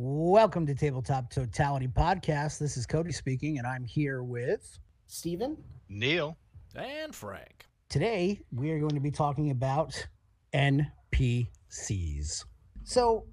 [0.00, 2.60] Welcome to Tabletop Totality Podcast.
[2.60, 4.78] This is Cody speaking, and I'm here with
[5.08, 5.56] Steven?
[5.88, 6.36] Neil.
[6.76, 7.66] And Frank.
[7.88, 10.06] Today, we are going to be talking about
[10.54, 12.44] NPCs.
[12.84, 13.26] So,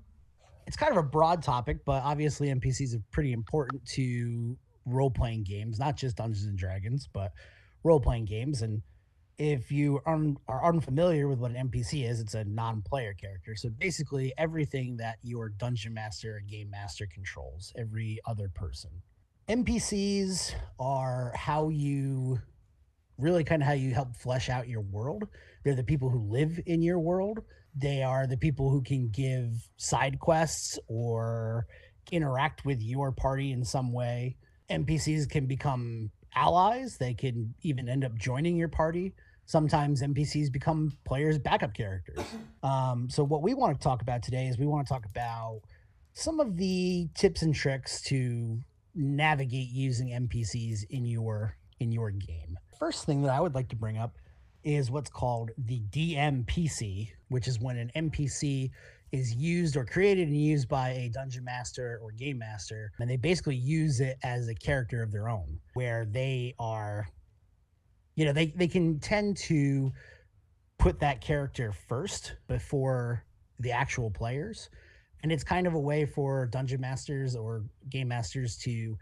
[0.66, 4.57] it's kind of a broad topic, but obviously, NPCs are pretty important to
[4.88, 7.32] role playing games, not just Dungeons and Dragons, but
[7.84, 8.63] role playing games.
[8.63, 8.82] And
[9.38, 13.55] if you are unfamiliar with what an NPC is, it's a non-player character.
[13.55, 18.91] So basically, everything that your dungeon master or game master controls, every other person.
[19.49, 22.40] NPCs are how you
[23.17, 25.27] really kind of how you help flesh out your world.
[25.63, 27.40] They're the people who live in your world.
[27.76, 31.67] They are the people who can give side quests or
[32.12, 34.38] interact with your party in some way.
[34.70, 36.98] NPCs can become allies.
[36.98, 39.13] They can even end up joining your party.
[39.45, 42.20] Sometimes NPCs become players' backup characters.
[42.63, 45.62] Um, so, what we want to talk about today is we want to talk about
[46.13, 48.60] some of the tips and tricks to
[48.96, 52.57] navigate using NPCs in your in your game.
[52.79, 54.16] First thing that I would like to bring up
[54.63, 58.71] is what's called the DMPC, which is when an NPC
[59.12, 63.18] is used or created and used by a dungeon master or game master, and they
[63.18, 67.07] basically use it as a character of their own, where they are,
[68.16, 69.91] you know, they, they can tend to
[70.78, 73.24] put that character first before
[73.59, 74.69] the actual players.
[75.24, 78.97] And it's kind of a way for dungeon masters or game masters to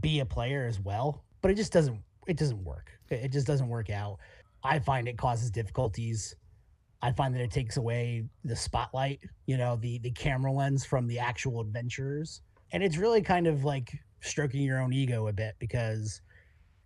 [0.00, 1.24] be a player as well.
[1.40, 2.90] But it just doesn't it doesn't work.
[3.10, 4.18] It just doesn't work out.
[4.62, 6.34] I find it causes difficulties.
[7.02, 11.06] I find that it takes away the spotlight, you know, the the camera lens from
[11.06, 12.40] the actual adventurers.
[12.72, 16.20] And it's really kind of like stroking your own ego a bit because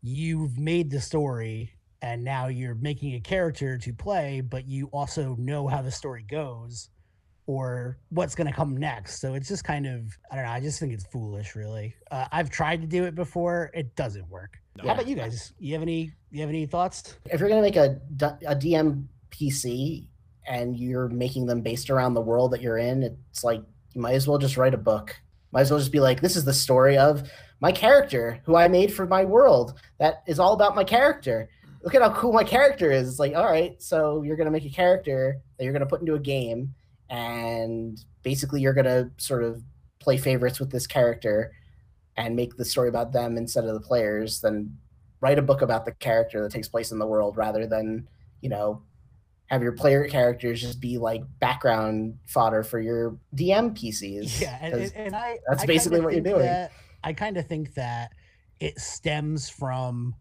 [0.02, 5.34] you've made the story and now you're making a character to play, but you also
[5.38, 6.90] know how the story goes
[7.46, 9.20] or what's going to come next.
[9.20, 10.50] So it's just kind of, I don't know.
[10.50, 11.94] I just think it's foolish, really.
[12.10, 13.70] Uh, I've tried to do it before.
[13.74, 14.58] It doesn't work.
[14.76, 14.84] No.
[14.86, 15.54] How about you guys?
[15.58, 17.16] You have any, you have any thoughts?
[17.24, 18.00] If you're going to make a,
[18.46, 20.06] a DM PC
[20.46, 23.62] and you're making them based around the world that you're in, it's like
[23.94, 25.18] you might as well just write a book.
[25.50, 27.28] Might as well just be like, this is the story of
[27.60, 29.80] my character who I made for my world.
[29.98, 31.48] That is all about my character.
[31.82, 33.08] Look at how cool my character is.
[33.08, 35.86] It's like, all right, so you're going to make a character that you're going to
[35.86, 36.74] put into a game,
[37.08, 39.62] and basically you're going to sort of
[40.00, 41.52] play favorites with this character
[42.16, 44.40] and make the story about them instead of the players.
[44.40, 44.76] Then
[45.20, 48.08] write a book about the character that takes place in the world rather than,
[48.40, 48.82] you know,
[49.46, 54.40] have your player characters just be like background fodder for your DM PCs.
[54.40, 56.40] Yeah, and, and I that's I basically what you're doing.
[56.42, 56.72] that-
[57.02, 58.12] I kind of think that
[58.60, 60.14] it stems from,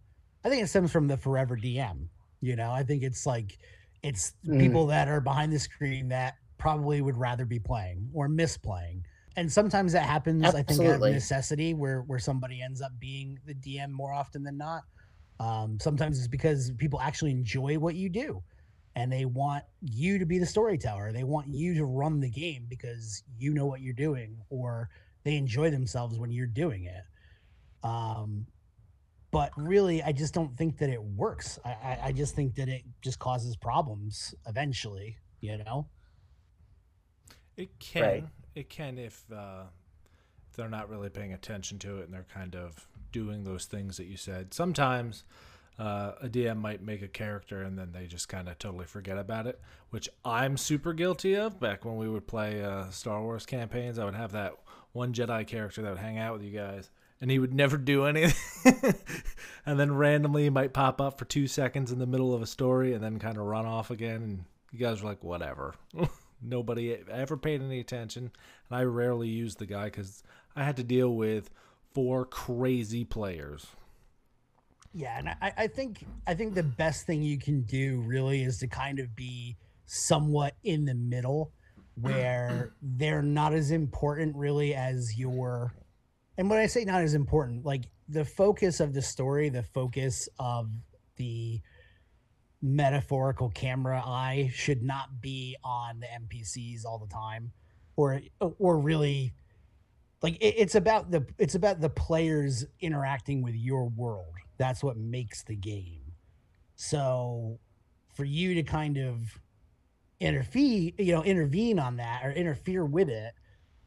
[0.43, 2.07] I think it stems from the forever DM.
[2.41, 3.57] You know, I think it's like
[4.03, 4.59] it's Mm.
[4.59, 9.03] people that are behind the screen that probably would rather be playing or miss playing.
[9.35, 13.39] And sometimes that happens, I think, out of necessity where where somebody ends up being
[13.45, 14.83] the DM more often than not.
[15.39, 18.43] Um, sometimes it's because people actually enjoy what you do
[18.95, 21.11] and they want you to be the storyteller.
[21.11, 24.89] They want you to run the game because you know what you're doing or
[25.27, 27.03] they enjoy themselves when you're doing it.
[27.83, 28.47] Um,
[29.29, 31.59] but really, I just don't think that it works.
[31.65, 35.89] I, I, I just think that it just causes problems eventually, you know?
[37.57, 38.01] It can.
[38.01, 38.25] Right.
[38.55, 39.63] It can if uh,
[40.55, 44.05] they're not really paying attention to it and they're kind of doing those things that
[44.05, 44.53] you said.
[44.53, 45.25] Sometimes
[45.77, 49.17] uh, a DM might make a character and then they just kind of totally forget
[49.17, 49.59] about it,
[49.89, 51.59] which I'm super guilty of.
[51.59, 54.53] Back when we would play uh, Star Wars campaigns, I would have that
[54.97, 56.89] one Jedi character that would hang out with you guys.
[57.21, 58.33] And he would never do anything.
[59.65, 62.47] and then randomly he might pop up for two seconds in the middle of a
[62.47, 64.21] story and then kind of run off again.
[64.21, 65.75] And you guys were like, whatever.
[66.41, 68.31] Nobody ever paid any attention.
[68.69, 70.21] And I rarely used the guy because
[70.55, 71.49] I had to deal with
[71.93, 73.65] four crazy players.
[74.93, 78.57] Yeah, and I, I think I think the best thing you can do really is
[78.59, 81.51] to kind of be somewhat in the middle
[81.99, 85.73] where they're not as important really as your
[86.37, 90.29] and when I say not as important, like the focus of the story, the focus
[90.39, 90.69] of
[91.15, 91.61] the
[92.61, 97.51] metaphorical camera eye should not be on the NPCs all the time
[97.95, 99.33] or or really
[100.21, 104.33] like it, it's about the it's about the players interacting with your world.
[104.57, 106.13] That's what makes the game.
[106.75, 107.59] So
[108.15, 109.39] for you to kind of
[110.19, 113.33] interfere you know intervene on that or interfere with it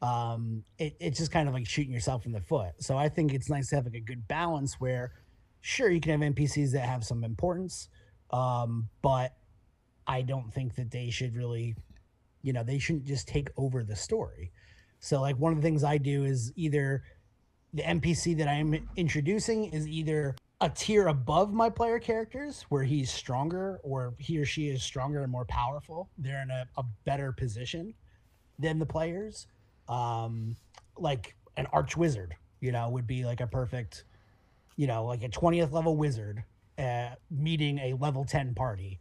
[0.03, 2.73] um it, it's just kind of like shooting yourself in the foot.
[2.79, 5.13] So i think it's nice to have like a good balance where
[5.61, 7.89] sure you can have npcs that have some importance
[8.31, 9.35] um but
[10.07, 11.75] i don't think that they should really
[12.43, 14.53] you know they shouldn't just take over the story.
[14.99, 17.03] So like one of the things I do is either
[17.73, 23.11] the NPC that I'm introducing is either a tier above my player characters where he's
[23.11, 26.11] stronger or he or she is stronger and more powerful.
[26.19, 27.95] They're in a, a better position
[28.59, 29.47] than the players.
[29.89, 30.57] Um,
[30.97, 34.05] like an arch wizard, you know, would be like a perfect,
[34.77, 36.45] you know, like a 20th level wizard
[36.79, 38.99] uh, meeting a level 10 party.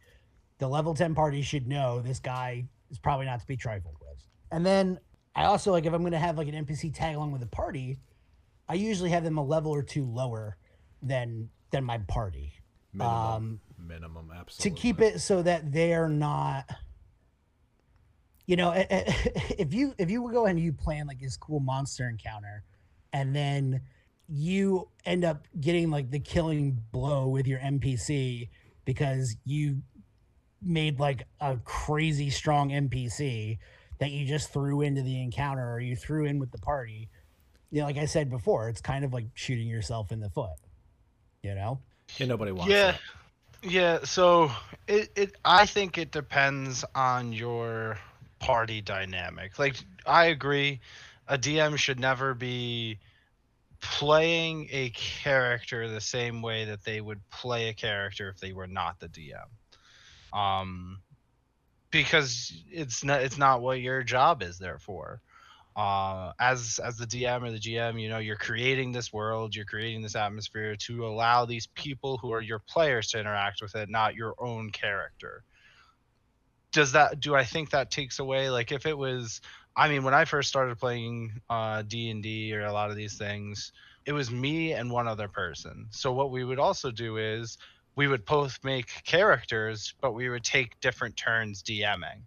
[0.58, 4.24] The level 10 party should know this guy is probably not to be trifled with.
[4.50, 4.98] And then
[5.34, 7.46] I also like if I'm going to have like an NPC tag along with a
[7.46, 7.98] party,
[8.66, 10.56] I usually have them a level or two lower
[11.02, 12.52] than than my party.
[12.92, 14.70] Minimum, Um, minimum, absolutely.
[14.76, 16.68] to keep it so that they're not
[18.46, 22.64] you know if you if you go and you plan like this cool monster encounter
[23.12, 23.80] and then
[24.28, 28.48] you end up getting like the killing blow with your npc
[28.84, 29.82] because you
[30.62, 33.56] made like a crazy strong npc
[33.98, 37.08] that you just threw into the encounter or you threw in with the party
[37.70, 40.50] you know like i said before it's kind of like shooting yourself in the foot
[41.42, 41.78] you know
[42.16, 42.84] Yeah, nobody wants Yeah.
[42.84, 43.00] that.
[43.62, 44.50] Yeah, so
[44.86, 47.98] it, it I think it depends on your
[48.38, 49.58] party dynamic.
[49.58, 49.76] Like
[50.06, 50.80] I agree,
[51.26, 52.98] a DM should never be
[53.80, 58.66] playing a character the same way that they would play a character if they were
[58.68, 60.38] not the DM.
[60.38, 61.02] Um
[61.90, 65.20] because it's not it's not what your job is there for.
[65.76, 69.64] Uh, as as the DM or the GM, you know, you're creating this world, you're
[69.64, 73.88] creating this atmosphere to allow these people who are your players to interact with it,
[73.88, 75.44] not your own character.
[76.72, 79.40] Does that do I think that takes away like if it was
[79.76, 83.72] I mean when I first started playing uh D&D or a lot of these things,
[84.06, 85.86] it was me and one other person.
[85.90, 87.58] So what we would also do is
[88.00, 92.22] we would both make characters, but we would take different turns DMing.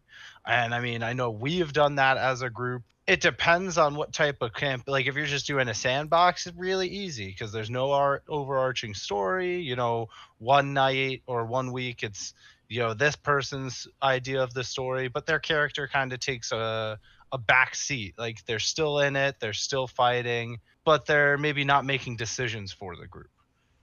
[0.46, 2.84] And I mean, I know we've done that as a group.
[3.08, 4.84] It depends on what type of camp.
[4.86, 8.94] Like, if you're just doing a sandbox, it's really easy because there's no art, overarching
[8.94, 9.62] story.
[9.62, 12.36] You know, one night or one week, it's
[12.70, 17.00] you know this person's idea of the story, but their character kind of takes a
[17.31, 18.14] a back seat.
[18.16, 22.96] Like they're still in it, they're still fighting, but they're maybe not making decisions for
[22.96, 23.31] the group,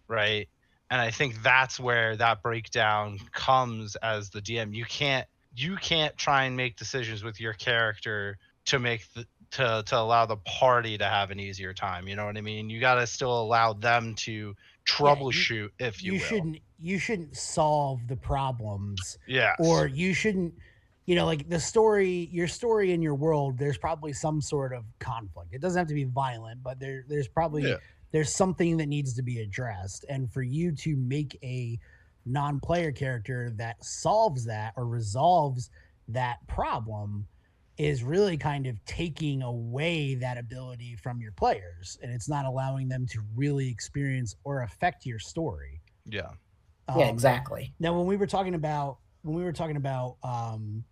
[0.07, 0.49] right?
[0.91, 4.75] And I think that's where that breakdown comes as the DM.
[4.75, 5.27] You can't
[5.57, 10.27] you can't try and make decisions with your character to make the to to allow
[10.27, 12.09] the party to have an easier time.
[12.09, 12.71] You know what I mean?
[12.71, 14.55] You got to still allow them to
[14.89, 16.27] troubleshoot, if you, you will.
[16.27, 20.55] shouldn't you shouldn't solve the problems yeah or you shouldn't
[21.07, 24.85] you know like the story your story in your world there's probably some sort of
[24.99, 27.77] conflict it doesn't have to be violent but there there's probably Yeah.
[28.13, 31.79] There's something that needs to be addressed and for you to make a
[32.27, 35.71] non-player character that solves that or resolves
[36.09, 37.27] that problem
[37.79, 42.89] is really kind of taking away that ability from your players and it's not allowing
[42.89, 46.31] them to really experience or affect your story yeah.
[46.95, 47.73] yeah, Um, exactly.
[47.79, 50.83] now, when we were talking about when we were talking about um,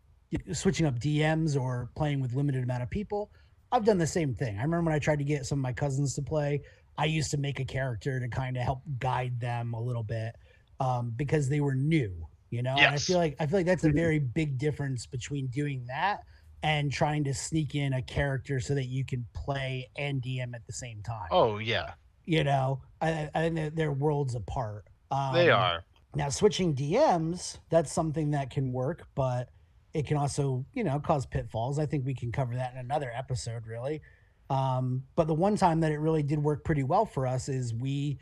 [0.53, 3.31] switching up DMs or playing with limited amount of people,
[3.73, 4.59] I've done the same thing.
[4.59, 6.63] I remember when I tried to get some of my cousins to play,
[6.99, 10.35] I used to make a character to kind of help guide them a little bit
[10.81, 12.75] um, because they were new, you know.
[12.77, 13.95] And I feel like I feel like that's a Mhm.
[13.95, 16.25] very big difference between doing that
[16.65, 20.67] and trying to sneak in a character so that you can play and DM at
[20.67, 21.29] the same time.
[21.31, 21.93] Oh yeah.
[22.27, 24.85] You know, I, I think they're, they're worlds apart.
[25.11, 25.85] Um, They are.
[26.17, 29.49] now, switching DMs, that's something that can work, but
[29.95, 31.79] it can also, you know, cause pitfalls.
[31.79, 34.03] I think we can cover that in another episode, really.
[34.51, 37.75] Um, but the one time that it really did work pretty well for us is
[37.75, 38.19] we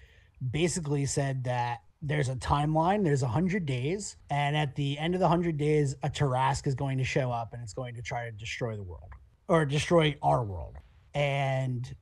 [0.51, 5.21] basically said that there's a timeline, there's a hundred days, and at the end of
[5.21, 8.27] the hundred days, a Tarrasque is going to show up and it's going to try
[8.27, 9.11] to destroy the world
[9.49, 10.77] or destroy our world.
[11.15, 11.95] And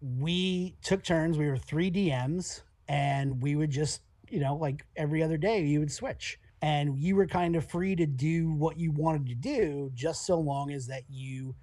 [0.00, 1.38] we took turns.
[1.38, 5.80] We were three DMs, and we would just, you know, like every other day, you
[5.80, 9.90] would switch, and you were kind of free to do what you wanted to do,
[9.94, 11.54] just so long as that you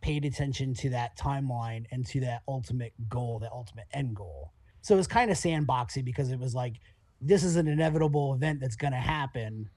[0.00, 4.52] paid attention to that timeline and to that ultimate goal, that ultimate end goal.
[4.82, 6.74] So it was kind of sandboxy because it was like,
[7.20, 9.68] this is an inevitable event that's going to happen.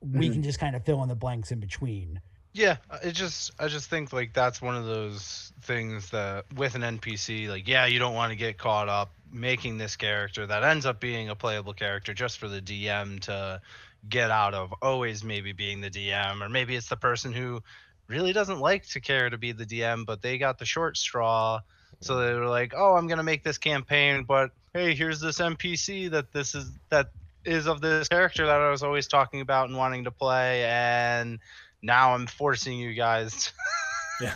[0.00, 0.32] We Mhm.
[0.32, 2.20] can just kind of fill in the blanks in between.
[2.52, 6.82] Yeah, it just I just think like that's one of those things that with an
[6.82, 10.84] NPC, like yeah, you don't want to get caught up making this character that ends
[10.84, 13.60] up being a playable character just for the DM to
[14.08, 17.62] get out of always maybe being the DM or maybe it's the person who
[18.10, 21.60] really doesn't like to care to be the DM, but they got the short straw.
[22.02, 26.10] So they were like, "Oh, I'm gonna make this campaign, but hey, here's this NPC
[26.10, 27.10] that this is that
[27.44, 31.38] is of this character that I was always talking about and wanting to play, and
[31.82, 33.52] now I'm forcing you guys
[34.20, 34.34] Yeah.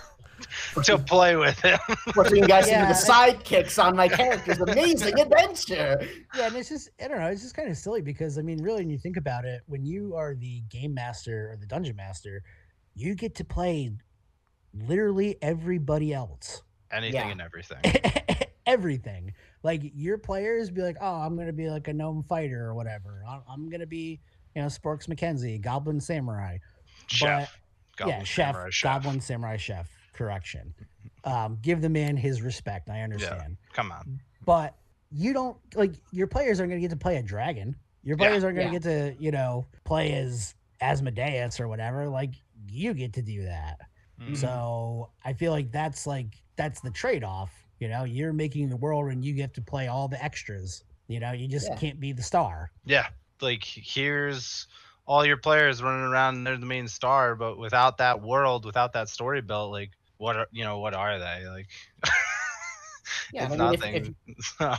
[0.85, 1.79] to play with him.
[2.13, 6.07] Forcing you guys Yeah, into the sidekicks on my character's amazing adventure.
[6.35, 8.63] Yeah, and it's just I don't know, it's just kind of silly because I mean,
[8.63, 11.97] really, when you think about it, when you are the game master or the dungeon
[11.97, 12.43] master,
[12.95, 13.91] you get to play
[14.73, 16.63] literally everybody else.
[16.91, 17.29] Anything Yeah.
[17.31, 17.79] and everything.
[18.67, 19.35] Everything.
[19.63, 23.23] Like your players be like, oh, I'm gonna be like a gnome fighter or whatever.
[23.29, 24.21] I'm, I'm gonna be,
[24.57, 26.57] you know, Sporks McKenzie, Goblin Samurai.
[27.09, 27.61] Chef.
[28.01, 29.03] yeah, chef, Samurai chef.
[29.03, 29.91] Goblin Samurai chef.
[30.15, 30.73] Correction.
[31.25, 32.89] Um, give the man his respect.
[32.89, 33.59] I understand.
[33.75, 34.21] Come on.
[34.47, 34.75] but
[35.11, 37.77] you don't like your players aren't going to get to play a dragon.
[38.03, 38.79] Your Yeah, players aren't going yeah.
[38.79, 42.09] to get to, you know, play as Asmodeus or whatever.
[42.09, 42.35] Like
[42.69, 43.79] you get to do that.
[44.21, 44.37] Mhm.
[44.37, 47.51] So I feel like that's like that's the trade off.
[47.81, 50.85] You know, you're making the world and you get to play all the extras.
[51.09, 51.77] You know, you just Yeah.
[51.77, 52.71] can't be the star.
[52.85, 53.09] Yeah.
[53.41, 54.67] Like here's
[55.07, 58.93] all your players running around and they're the main star, but without that world, without
[58.95, 61.47] that story built, like what are you know, what are they?
[61.49, 61.67] Like
[63.33, 64.17] Yeah, it's I mean, if- nothing.
[64.61, 64.79] And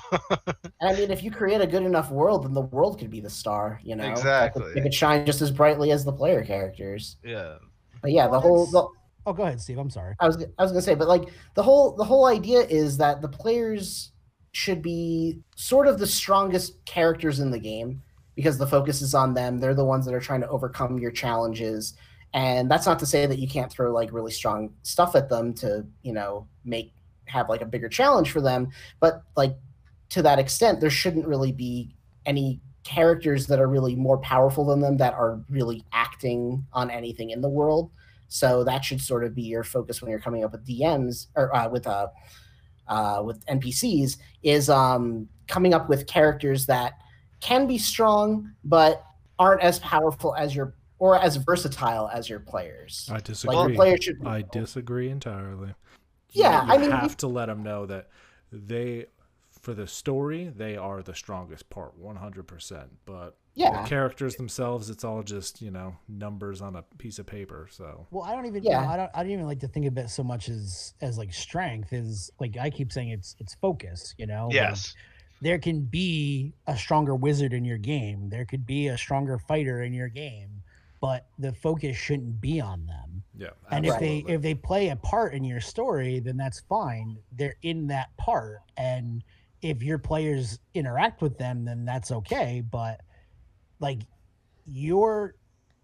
[0.82, 3.30] I mean, if you create a good enough world, then the world could be the
[3.30, 3.80] star.
[3.84, 4.14] You know, That
[4.54, 4.72] could- Exactly.
[4.80, 7.18] It could shine just as brightly as the player characters.
[7.24, 7.58] yeah.
[8.06, 8.68] But yeah, the whole.
[8.68, 8.88] The,
[9.26, 9.80] Oh, go ahead, Steve.
[9.80, 10.14] I'm sorry.
[10.20, 13.24] I was I was gonna say, but like the whole the whole idea is that
[13.24, 14.12] the players
[14.52, 18.04] should be sort of the strongest characters in the game
[18.36, 19.58] because the focus is on them.
[19.58, 21.96] They're the ones that are trying to overcome your challenges.
[22.36, 25.56] And that's not to say that you can't throw like really strong stuff at them
[25.56, 26.94] to, you know, make
[27.26, 28.70] have like a bigger challenge for them.
[29.00, 29.56] But like
[30.10, 31.96] to that extent, there shouldn't really be
[32.28, 37.32] any characters that are really more powerful than them that are really acting on anything
[37.32, 37.92] in the world.
[38.30, 41.54] So that should sort of be your focus when you're coming up with DMs or
[41.54, 42.08] uh, with uh,
[42.88, 46.94] uh, with NPCs is um, coming up with characters that
[47.42, 49.04] can be strong but
[49.38, 53.10] aren't as powerful as your or as versatile as your players.
[53.12, 53.76] I disagree.
[53.76, 54.26] player should.
[54.26, 55.74] I disagree entirely.
[56.32, 58.10] Yeah, you I mean, have you- to let them know that
[58.52, 59.08] they,
[59.66, 62.88] for the story, they are the strongest part, one hundred percent.
[63.06, 63.82] But Yeah.
[63.82, 67.68] the characters themselves, it's all just you know numbers on a piece of paper.
[67.72, 68.62] So Well, I don't even.
[68.64, 68.84] Yeah.
[68.84, 68.90] Yeah.
[68.92, 69.12] I don't.
[69.16, 71.92] I don't even like to think of it so much as as like strength.
[71.94, 74.14] Is like I keep saying it's it's focus.
[74.20, 74.46] You know.
[74.46, 74.94] Like, Yes.
[75.42, 78.30] there can be a stronger wizard in your game.
[78.30, 80.62] There could be a stronger fighter in your game,
[81.02, 83.24] but the focus shouldn't be on them.
[83.36, 87.18] yeah, And if they if they play a part in your story, then that's fine.
[87.32, 89.24] They're in that part, and
[89.70, 92.62] if your players interact with them, then that's okay.
[92.70, 93.02] But
[93.80, 94.00] like
[94.66, 95.36] your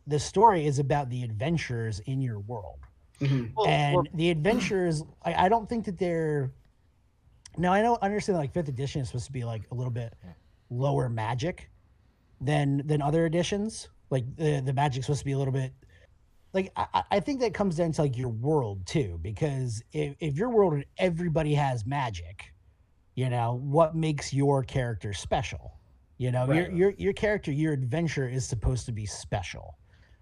[0.08, 2.80] the story is about the adventures in your world
[3.20, 3.52] Mhm.
[3.56, 6.52] Well, and well, the adventures I, I don't think that they're
[7.58, 10.14] now i don't understand like fifth edition is supposed to be like a little bit
[10.72, 11.70] lower magic
[12.40, 15.72] than than other editions like the the magic's supposed to be a little bit
[16.54, 20.16] like I, I- I think that comes down to like your world too because if,
[20.20, 22.51] if your world and everybody has magic
[23.16, 25.74] you know what makes your character special
[26.18, 26.74] you know your Right.
[26.74, 29.78] your your character your adventure is supposed to be special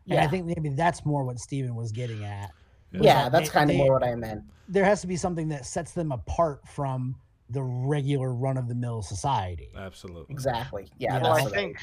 [0.05, 0.23] and Yeah.
[0.23, 2.51] i think maybe that's more what steven was getting at
[2.91, 4.43] was Yeah, that's they- kind of they- more what I meant.
[4.67, 7.15] there has to be something that sets them apart from
[7.51, 9.69] the regular run of the mill society.
[9.75, 10.31] absolutely.
[10.31, 10.87] Exactly.
[10.99, 11.77] Yeah, Yeah, Well, I think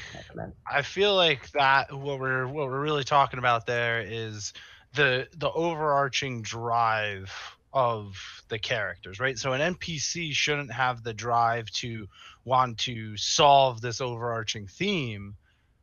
[0.71, 4.53] I feel like that what we're what we're really talking about there is
[4.95, 7.33] the the overarching drive
[7.77, 9.39] of the characters, right?
[9.39, 12.09] So an NPC shouldn't have the drive to
[12.43, 15.35] want to solve this overarching theme,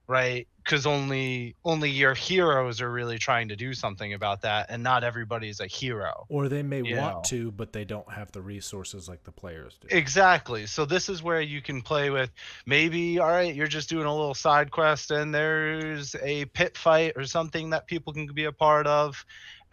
[0.08, 0.48] right?
[0.64, 5.04] Because only only your heroes are really trying to do something about that, and not
[5.04, 6.26] everybody's a hero.
[6.30, 7.22] Or they may want know.
[7.26, 9.96] to, but they don't have the resources like the players do.
[9.96, 10.66] Exactly.
[10.66, 12.32] So this is where you can play with
[12.66, 17.14] maybe all right, you're just doing a little side quest and there's a pit fight
[17.18, 19.24] or something that people can be a part of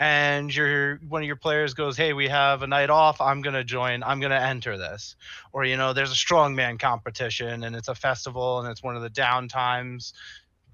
[0.01, 3.21] and your one of your players goes, "Hey, we have a night off.
[3.21, 4.03] I'm going to join.
[4.03, 5.15] I'm going to enter this."
[5.53, 9.03] Or you know, there's a strongman competition and it's a festival and it's one of
[9.03, 10.15] the down times.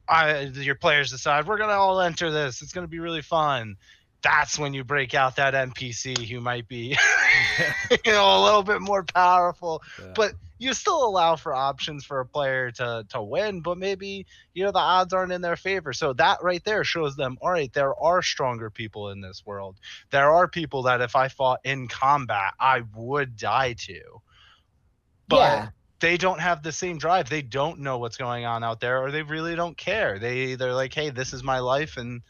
[0.08, 2.62] I your players decide, "We're going to all enter this.
[2.62, 3.76] It's going to be really fun."
[4.22, 6.96] That's when you break out that NPC who might be
[7.90, 9.82] you know, a little bit more powerful.
[10.00, 10.12] Yeah.
[10.14, 14.64] But you still allow for options for a player to to win, but maybe you
[14.64, 15.92] know the odds aren't in their favor.
[15.92, 19.76] So that right there shows them, all right, there are stronger people in this world.
[20.10, 24.00] There are people that if I fought in combat, I would die to.
[25.28, 25.68] But yeah,
[26.00, 27.28] they don't have the same drive.
[27.28, 30.18] They don't know what's going on out there, or they really don't care.
[30.18, 32.22] They they're like, hey, this is my life, and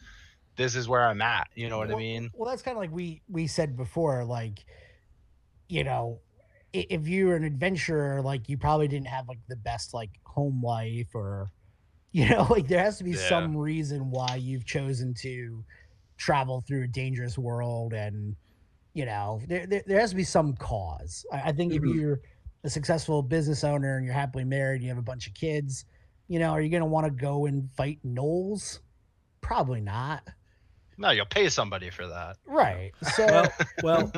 [0.56, 1.48] this is where I'm at.
[1.54, 2.30] You know what I mean?
[2.34, 4.64] Well, that's kind of like we we said before, like,
[5.68, 6.20] you know,
[6.90, 11.14] if you're an adventurer, like you probably didn't have like the best like home life
[11.14, 11.48] or,
[12.12, 13.28] you know, like there has to be Yeah.
[13.28, 15.64] some reason why you've chosen to
[16.18, 18.36] travel through a dangerous world and
[18.94, 21.24] you know, there there, there has to be some cause.
[21.32, 21.76] I, I think Mhm.
[21.76, 22.20] if you're
[22.64, 25.84] a successful business owner and you're happily married, you have a bunch of kids,
[26.28, 28.80] you know, are you going to want to go and fight gnolls?
[29.42, 30.26] Probably not.
[30.98, 32.36] No, you'll pay somebody for that.
[32.46, 32.92] Right.
[33.14, 34.12] So well, well,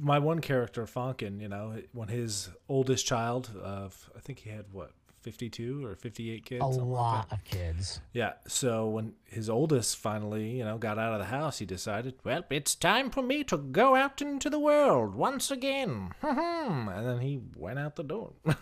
[0.00, 4.64] my one character, Fonkin, you know, when his oldest child of, I think he had
[4.72, 6.60] what, 52 or 58 kids?
[6.62, 8.00] a something like lot of kids.
[8.12, 8.34] Yeah.
[8.46, 12.44] So when his oldest finally, you know, got out of the house, he decided, well,
[12.50, 16.10] it's time for me to go out into the world once again.
[16.22, 18.32] and then he went out the door.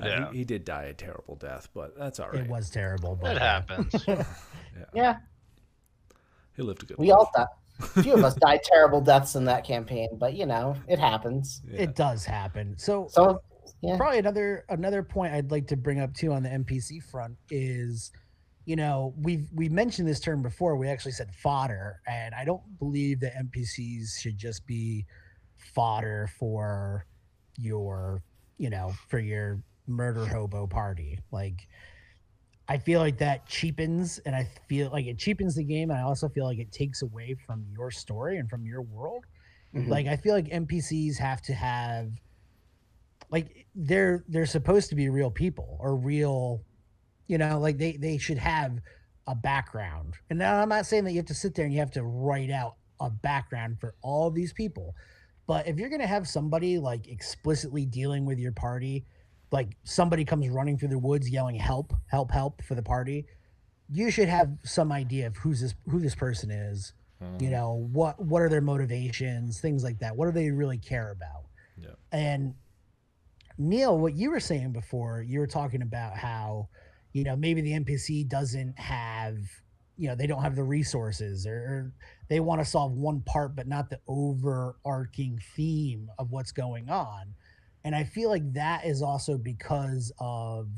[0.00, 0.30] Uh, he- Yeah.
[0.32, 2.42] he, did die a terrible death, but that's all right.
[2.42, 3.92] It was terrible, but It happens.
[4.94, 5.16] Yeah,
[6.58, 7.18] He lived a good we life.
[7.18, 7.46] all died.
[7.96, 11.62] A few of us died terrible deaths in that campaign, but you know, it happens.
[11.70, 11.82] Yeah.
[11.82, 12.76] it does happen.
[12.76, 13.38] So So, uh,
[13.80, 17.36] yeah, probably another another point I'd like to bring up too on the NPC front
[17.48, 18.10] is,
[18.64, 20.76] you know, we've we mentioned this term before.
[20.76, 25.06] We actually said fodder, and I don't believe that NPCs should just be
[25.74, 27.06] fodder for
[27.56, 28.24] your,
[28.56, 31.20] you know, for your murder hobo party.
[31.30, 31.68] Like,
[32.68, 36.02] I feel like that cheapens, and I feel like it cheapens the game, and I
[36.02, 39.24] also feel like it takes away from your story and from your world.
[39.74, 39.88] Mhm.
[39.88, 42.12] Like, I feel like NPCs have to have
[43.30, 46.62] like they're they're supposed to be real people or real
[47.26, 48.78] you know like they they should have
[49.26, 51.80] a background and now i'm not saying that you have to sit there and you
[51.80, 54.94] have to write out a background for all these people
[55.46, 59.04] but if you're going to have somebody like explicitly dealing with your party
[59.50, 63.26] like somebody comes running through the woods yelling help help help for the party
[63.90, 67.42] you should have some idea of who's this who this person is Mhm.
[67.42, 71.10] you know what what are their motivations things like that what do they really care
[71.10, 71.94] about Yeah.
[72.12, 72.54] and
[73.56, 76.68] neil what you were saying before you were talking about how
[77.12, 79.36] you know maybe the npc doesn't have
[79.96, 81.92] you know they don't have the resources or, or
[82.28, 87.34] they want to solve one part but not the overarching theme of what's going on
[87.88, 90.68] and i feel like that is also because of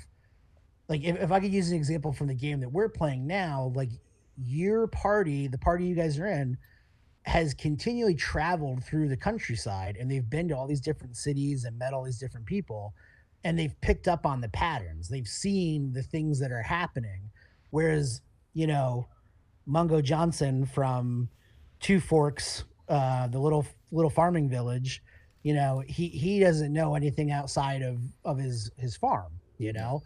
[0.88, 3.72] like if, if i could use an example from the game that we're playing now
[3.74, 3.90] like
[4.36, 6.56] your party the party you guys are in
[7.24, 11.76] has continually traveled through the countryside and they've been to all these different cities and
[11.78, 12.94] met all these different people
[13.44, 15.08] and they've picked up on the patterns.
[15.08, 17.30] They've seen the things that are happening.
[17.70, 18.20] Whereas
[18.54, 19.08] you know
[19.66, 21.28] mungo johnson from
[21.78, 25.02] two forks uh, the little little farming village
[25.42, 30.02] you know he he doesn't know anything outside of of his his farm you know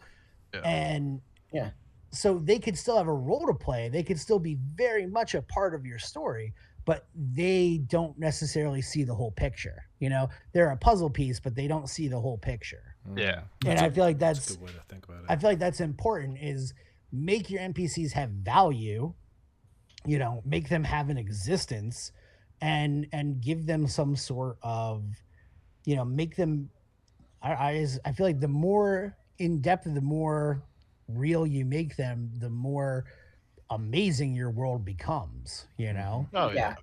[0.55, 0.61] Yeah.
[0.61, 1.21] and
[1.53, 1.71] Yeah.
[2.11, 5.35] so they could still have a role to play they could still be very much
[5.35, 10.29] a part of your story but they don't necessarily see the whole picture you know
[10.53, 13.19] they're a puzzle piece but they don't see the whole picture Mhm.
[13.19, 13.41] Yeah.
[13.67, 15.27] and That's i a- feel like that's that's a good way to think about it.
[15.29, 16.75] I feel like that's important is
[17.13, 19.13] make your NPCs have value,
[20.07, 22.11] you know, make them have an existence
[22.61, 25.05] and and give them some sort of
[25.85, 26.71] you know, make them
[27.43, 30.63] I I, I feel like the more in depth the more
[31.09, 33.05] real you make them, the more
[33.71, 36.29] amazing your world becomes, you know?
[36.35, 36.55] Oh yeah.
[36.55, 36.75] Yeah.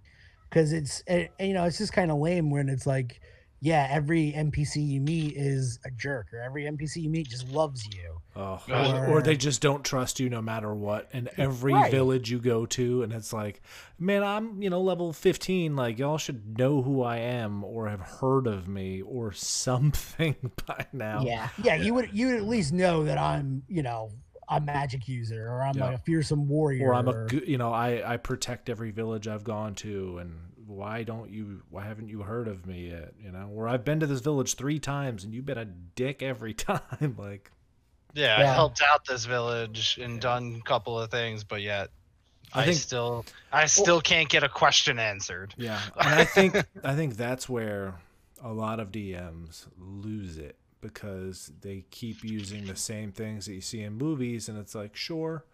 [0.50, 3.22] because it's eh, you know it's just kind of lame when it's like
[3.64, 7.86] yeah every npc you meet is a jerk or every npc you meet just loves
[7.94, 11.10] you Oh, Or- or, or they just don't trust you no matter what.
[11.12, 11.92] And every Right.
[11.92, 13.62] village you go to, and it's like,
[14.00, 15.76] man, I'm you know level 15.
[15.76, 19.34] Like y'all should know who I am or have heard of me or
[19.66, 21.24] something by now.
[21.26, 24.12] yeah, yeah you would you would at least know that i'm you know
[24.48, 25.88] a magic user or i'm Yeah.
[25.88, 29.44] like a fearsome warrior Or I'm a you know, I I protect every village I've
[29.44, 30.38] gone to, and
[30.72, 31.62] why don't you?
[31.70, 33.14] Why haven't you heard of me yet?
[33.24, 36.22] You know, or I've been to this village three times, and you've been a dick
[36.24, 37.16] every time.
[37.18, 37.52] like,
[38.14, 38.50] Yeah, Yeah.
[38.50, 41.90] I helped out this village and done a couple of things, but yet
[42.54, 45.54] I I, think- still I still can't get a question answered.
[45.58, 47.96] Yeah, and I think I think that's where
[48.44, 53.62] a lot of DMs lose it because they keep using the same things that you
[53.62, 55.46] see in movies, and it's like, sure,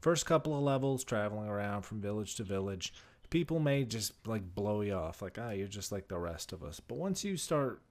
[0.00, 2.92] first couple of levels, traveling around from village to village,
[3.30, 6.62] people may just like blow you off, like, ah, you're just like the rest of
[6.62, 6.80] us.
[6.80, 7.82] But once you start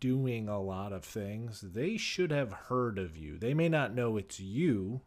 [0.00, 3.38] doing a lot of things, they should have heard of you.
[3.38, 5.00] They may not know it's you,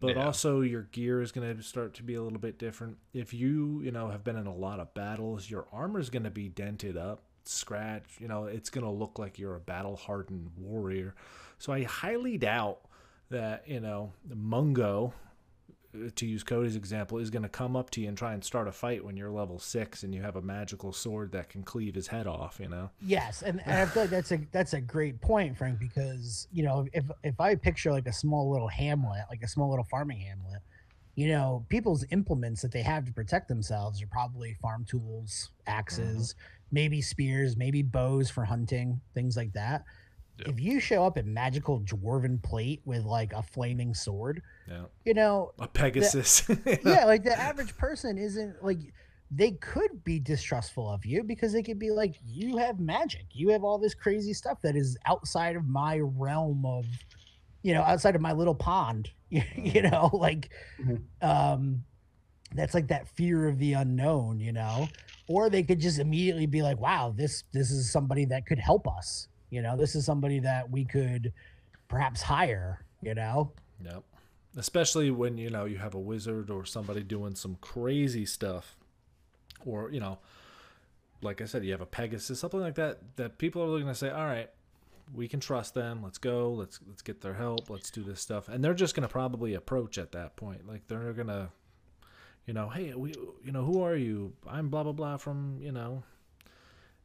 [0.00, 0.26] but Yeah.
[0.26, 2.98] also your gear is going to start to be a little bit different.
[3.12, 6.24] If you, you know, have been in a lot of battles, your armor is going
[6.24, 9.96] to be dented up, scratched, you know, it's going to look like you're a battle
[9.96, 11.14] hardened warrior.
[11.58, 12.80] So I highly doubt
[13.30, 15.12] that, you know, Mungo
[16.16, 18.68] to use Cody's example, is going to come up to you and try and start
[18.68, 21.94] a fight when you're level six and you have a magical sword that can cleave
[21.94, 22.58] his head off.
[22.60, 25.78] You know, yes and, and i feel like that's a that's a great point frank
[25.78, 29.70] because you know if if i picture like a small little hamlet like a small
[29.70, 30.62] little farming hamlet
[31.16, 36.34] you know, people's implements that they have to protect themselves are probably farm tools, axes,
[36.34, 36.64] mm-hmm.
[36.72, 39.84] maybe spears, maybe bows for hunting, things like that.
[40.38, 40.48] Yeah.
[40.50, 44.84] If you show up in magical dwarven plate with like a flaming sword, Yeah.
[45.04, 46.42] you know, A Pegasus.
[46.84, 48.78] yeah, like the average person isn't like
[49.30, 53.48] they could be distrustful of you because they could be like, you have magic, you
[53.50, 56.84] have all this crazy stuff that is outside of my realm of,
[57.62, 61.02] you know, outside of my little pond, you know, like, Mhm.
[61.22, 61.84] um,
[62.54, 64.86] that's like that fear of the unknown, you know,
[65.28, 68.86] or they could just immediately be like, wow, this this is somebody that could help
[68.86, 71.32] us, you know, this is somebody that we could
[71.86, 73.52] perhaps hire, you know.
[73.84, 74.02] Yep.
[74.56, 78.76] Especially when you know you have a wizard or somebody doing some crazy stuff,
[79.64, 80.18] or you know,
[81.22, 82.98] like I said, you have a Pegasus, something like that.
[83.16, 84.50] That people are looking to say, "All right,
[85.14, 86.02] we can trust them.
[86.02, 86.52] Let's go.
[86.52, 87.70] Let's let's get their help.
[87.70, 90.68] Let's do this stuff." And they're just going to probably approach at that point.
[90.68, 91.48] Like they're going to,
[92.46, 93.12] you know, hey, we,
[93.44, 94.32] you know, who are you?
[94.46, 96.04] I'm blah blah blah from you know,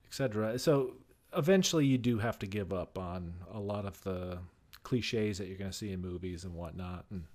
[0.08, 0.60] etc.
[0.60, 0.94] So
[1.36, 4.40] eventually, you do have to give up on a lot of the
[4.84, 7.06] cliches that you're going to see in movies and whatnot.
[7.12, 7.26] And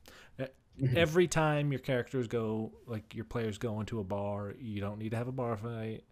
[0.40, 0.44] e-
[0.82, 0.96] Mhm.
[0.96, 5.10] every time your characters go, like your players go into a bar, you don't need
[5.10, 6.02] to have a bar fight.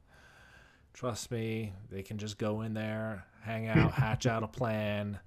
[0.92, 5.18] Trust me, they can just go in there, hang out, hatch out a plan,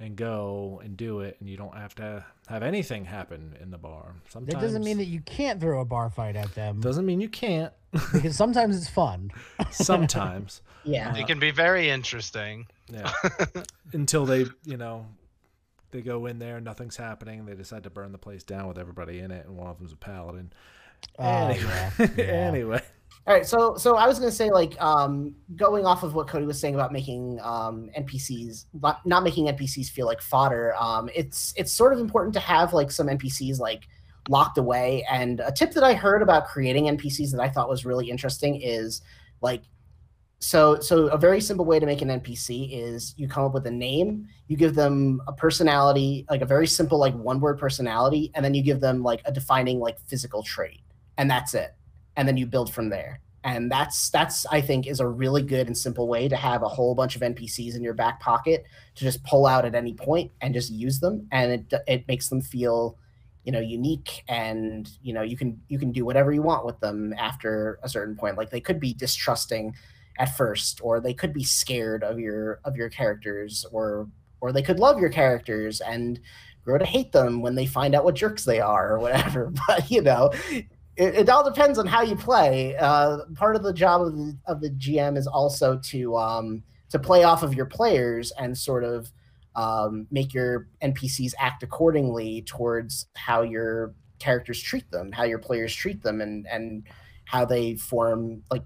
[0.00, 3.78] and go and do it, and you don't have to have anything happen in the
[3.78, 4.14] bar.
[4.30, 7.20] Sometimes That doesn't mean that you can't throw a bar fight at them doesn't mean
[7.20, 7.72] you can't.
[8.12, 9.30] because sometimes it's fun.
[9.70, 11.14] Sometimes, Yeah.
[11.16, 12.66] It can be very interesting.
[12.88, 13.12] yeah.
[13.92, 15.06] Until they, you know,
[15.90, 17.44] they go in there, nothing's happening.
[17.46, 19.92] They decide to burn the place down with everybody in it, and one of them's
[19.92, 20.52] a paladin.
[21.18, 22.24] Oh, Anyway, yeah, yeah.
[22.24, 22.82] anyway,
[23.26, 26.46] All right, so so I was gonna say like um, going off of what Cody
[26.46, 30.74] was saying about making um, NPCs not, not making NPCs feel like fodder.
[30.78, 33.86] Um, it's it's sort of important to have like some NPCs like
[34.28, 35.04] locked away.
[35.10, 38.60] And a tip that I heard about creating NPCs that I thought was really interesting
[38.60, 39.02] is
[39.40, 39.62] like
[40.40, 43.66] so so a very simple way to make an npc is you come up with
[43.66, 48.30] a name you give them a personality like a very simple like one word personality
[48.34, 50.80] and then you give them like a defining like physical trait
[51.18, 51.74] and that's it
[52.20, 53.18] and then you build from there.
[53.44, 56.68] And that's that's i think is a really good and simple way to have a
[56.68, 60.30] whole bunch of npcs in your back pocket to just pull out at any point
[60.42, 61.26] and just use them.
[61.32, 62.98] And it it makes them feel
[63.44, 66.78] you know unique and you know you can you can do whatever you want with
[66.80, 68.36] them after a certain point.
[68.36, 69.74] Like they could be distrusting
[70.18, 74.06] at first or they could be scared of your of your characters or
[74.42, 76.20] or they could love your characters and
[76.62, 79.50] grow to hate them when they find out what jerks they are or whatever.
[79.66, 80.30] But you know
[81.00, 82.76] it, it all depends on how you play.
[82.76, 86.98] Uh, part of the job of the, of the gm is also to um, to
[86.98, 89.10] play off of your players and sort of
[89.56, 95.74] um, make your npcs act accordingly towards how your characters treat them how your players
[95.74, 96.86] treat them and and
[97.24, 98.64] how they form like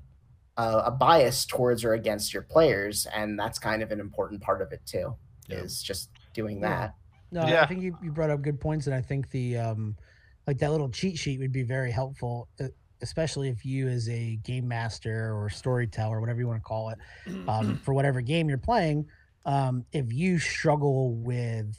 [0.57, 3.07] uh, a bias towards or against your players.
[3.15, 5.15] And that's kind of an important part of it too
[5.49, 5.59] Yeah.
[5.59, 6.69] is just doing Yeah.
[6.69, 6.95] that.
[7.31, 9.97] No, I think you, you brought up good points, and I think the um,
[10.47, 12.67] like that little cheat sheet would be very helpful, uh,
[13.03, 16.99] especially if you, as a game master or storyteller, whatever you want to call it,
[17.49, 19.07] um, for whatever game you're playing,
[19.47, 21.77] um, if you struggle with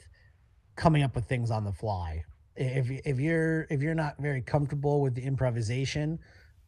[0.76, 2.22] coming up with things on the fly,
[2.54, 6.18] if if you're if you're not very comfortable with the improvisation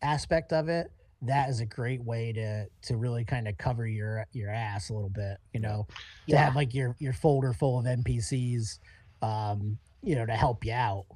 [0.02, 0.90] aspect of it,
[1.22, 4.92] that is a great way to to really kind of cover your your ass a
[4.94, 8.78] little bit, you know to yeah have like your your folder full of NPCs,
[9.22, 11.06] um, you know, to help you out.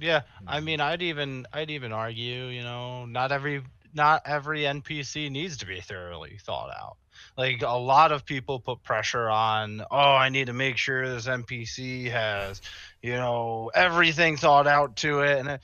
[0.00, 0.64] Yeah, I mm-hmm.
[0.64, 3.62] mean, I'd even I'd even argue, you know, not every
[3.94, 6.96] not every NPC needs to be thoroughly thought out.
[7.36, 11.26] Like a lot of people put pressure on, oh, I need to make sure this
[11.26, 12.62] NPC has,
[13.02, 15.60] you know, everything thought out to it, and it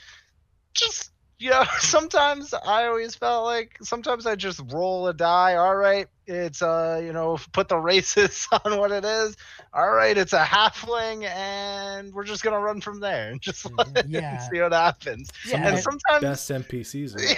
[0.75, 5.57] just you know, sometimes I always felt like sometimes I just roll a die.
[5.57, 9.37] All right, it's uh, you know, put the races on what it is.
[9.73, 13.97] All right, it's a halfling, and we're just gonna run from there and just let
[13.97, 14.39] it Yeah.
[14.49, 15.31] see what happens.
[15.47, 17.15] Yeah, and and- sometimes best NPCs.
[17.17, 17.37] Are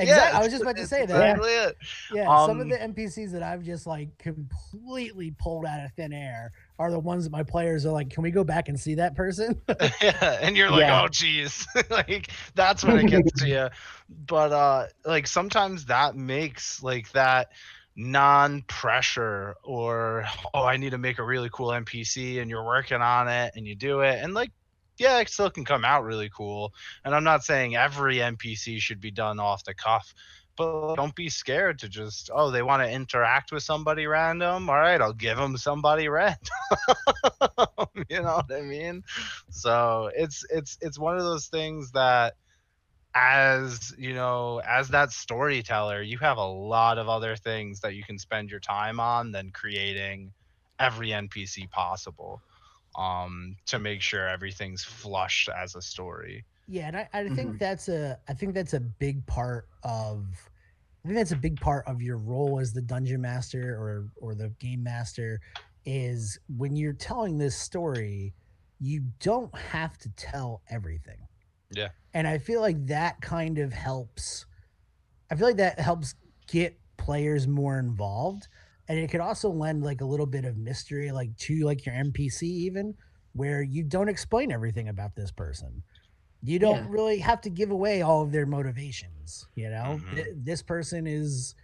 [0.00, 1.14] Exact- I was just about to say that.
[1.36, 1.76] Exactly it.
[2.12, 6.12] Yeah, some of Um, the NPCs that I've just like completely pulled out of thin
[6.12, 8.94] air are the ones that my players are like, "Can we go back and see
[8.96, 9.60] that person?"
[10.02, 11.02] yeah, and you're like, Yeah.
[11.02, 13.68] oh, geez, like that's when it gets to you.
[14.26, 17.48] But uh, like sometimes that makes like that
[17.96, 23.28] non-pressure or oh, I need to make a really cool NPC, and you're working on
[23.28, 24.50] it, and you do it, and like
[24.98, 26.72] yeah, it still can come out really cool.
[27.04, 30.14] And I'm not saying every NPC should be done off the cuff,
[30.56, 34.68] but don't be scared to just oh they want to interact with somebody random.
[34.68, 36.38] All right, I'll give them somebody random.
[38.08, 39.02] you know what I mean?
[39.50, 42.34] So it's it's it's one of those things that
[43.16, 48.04] as you know as that storyteller you have a lot of other things that you
[48.04, 50.30] can spend your time on than creating
[50.78, 52.42] every npc possible
[52.98, 57.58] um to make sure everything's flushed as a story Yeah, and I, I think Mhm.
[57.58, 60.50] that's a I think that's a big part of
[61.04, 64.34] I think that's a big part of your role as the dungeon master or or
[64.34, 65.40] the game master
[65.84, 68.34] is when you're telling this story,
[68.80, 71.28] you don't have to tell everything.
[71.70, 71.90] Yeah.
[72.14, 74.46] And I feel like that kind of helps
[75.30, 76.14] I feel like that helps
[76.48, 78.48] get players more involved
[78.88, 81.94] and it could also lend like a little bit of mystery like to like your
[81.94, 82.94] NPC even
[83.32, 85.82] where you don't explain everything about this person.
[86.46, 86.86] You don't Yeah.
[86.90, 89.98] really have to give away all of their motivations, you know?
[90.00, 90.14] Mhm.
[90.14, 91.54] Th- This person is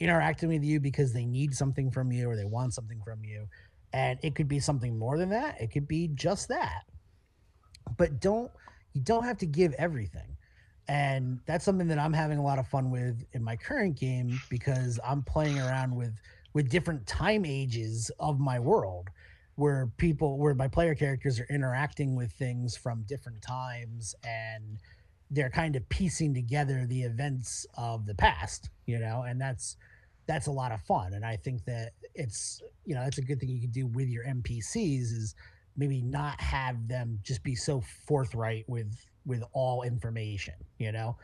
[0.00, 3.48] interacting with you because they need something from you or they want something from you.
[3.92, 5.60] And it could be something more than that.
[5.60, 6.84] It could be just that.
[7.96, 8.50] But don't
[8.94, 10.36] you don't have to give everything.
[10.88, 14.38] And that's something that I'm having a lot of fun with in my current game
[14.50, 16.14] because I'm playing around with
[16.52, 19.08] with different time ages of my world
[19.56, 24.78] where people where my player characters are interacting with things from different times and
[25.30, 29.76] they're kind of piecing together the events of the past, you know, and that's
[30.26, 31.14] that's a lot of fun.
[31.14, 34.08] And I think that it's you know, that's a good thing you can do with
[34.08, 35.34] your NPCs is
[35.76, 41.16] maybe not have them just be so forthright with with all information, you know.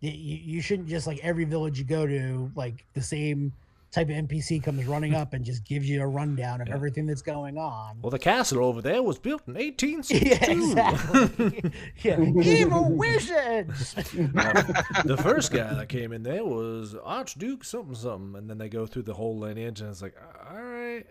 [0.00, 3.52] You, you shouldn't just like every village you go to, like the same
[3.90, 6.74] type of NPC comes running up and just gives you a rundown of Yeah.
[6.74, 7.98] everything that's going on.
[8.02, 10.26] Well, the castle over there was built in 1862.
[10.28, 11.72] Yeah, exactly.
[12.02, 13.94] yeah, evil wizards.
[13.94, 18.86] the first guy that came in there was Archduke something something, and then they go
[18.86, 20.14] through the whole lineage, and it's like,
[20.50, 21.04] all right,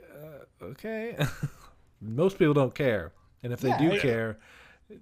[0.61, 1.17] uh, okay.
[2.01, 3.11] Most people don't care,
[3.43, 4.37] and if they Yeah, do I- care,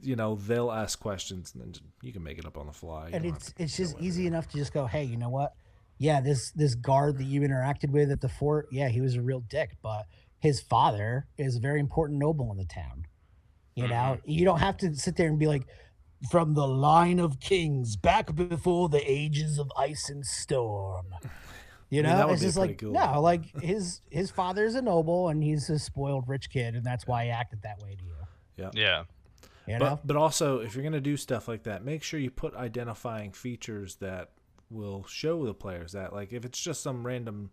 [0.01, 3.09] you know, they'll ask questions, and then you can make it up on the fly.
[3.09, 5.53] You and it's it's just easy enough to just go, hey, you know what?
[5.97, 9.21] Yeah, this this guard that you interacted with at the fort, yeah, he was a
[9.21, 10.05] real dick, but
[10.39, 13.05] his father is a very important noble in the town.
[13.75, 13.91] You mm-hmm.
[13.91, 15.67] know, you don't have to sit there and be like,
[16.29, 21.07] from the line of kings back before the ages of ice and storm.
[21.91, 22.93] You I mean, know, that would it's just like cool.
[22.93, 27.05] no, like his his father's a noble and he's a spoiled rich kid, and that's
[27.05, 28.15] why he acted that way to you.
[28.57, 29.03] Yeah, yeah
[29.67, 32.31] You know, But but also, if you're gonna do stuff like that, make sure you
[32.31, 34.31] put identifying features that
[34.69, 36.13] will show the players that.
[36.13, 37.51] Like if it's just some random,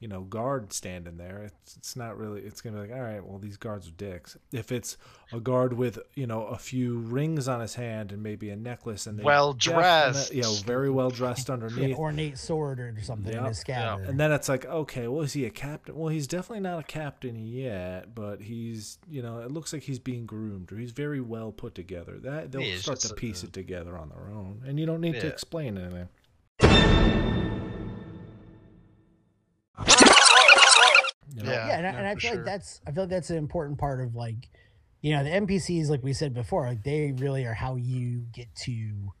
[0.00, 2.40] you know, guard standing there, it's it's not really.
[2.40, 4.36] It's gonna be like, all right, well these guards are dicks.
[4.52, 4.96] If it's
[5.32, 9.06] a guard with you know a few rings on his hand and maybe a necklace
[9.06, 10.34] and Well dressed.
[10.34, 11.96] you know, very well dressed Yeah, underneath.
[11.96, 14.08] ornate sword or something in his scabbard.
[14.08, 15.94] And then it's like, okay, well, is he a captain?
[15.96, 20.00] Well, he's definitely not a captain yet, but he's, you know, it looks like he's
[20.00, 22.18] being groomed or he's very well put together.
[22.18, 24.86] That they'll Yeah, start to just a- piece it together on their own, and you
[24.86, 26.08] don't need to explain anything.
[31.34, 31.52] You know?
[31.52, 31.66] Yeah.
[31.66, 32.36] yeah, and, I, and I feel sure.
[32.36, 34.50] like that's I feel like that's an important part of like,
[35.00, 38.54] you know, the NPCs like we said before, like they really are how you get
[38.64, 39.12] to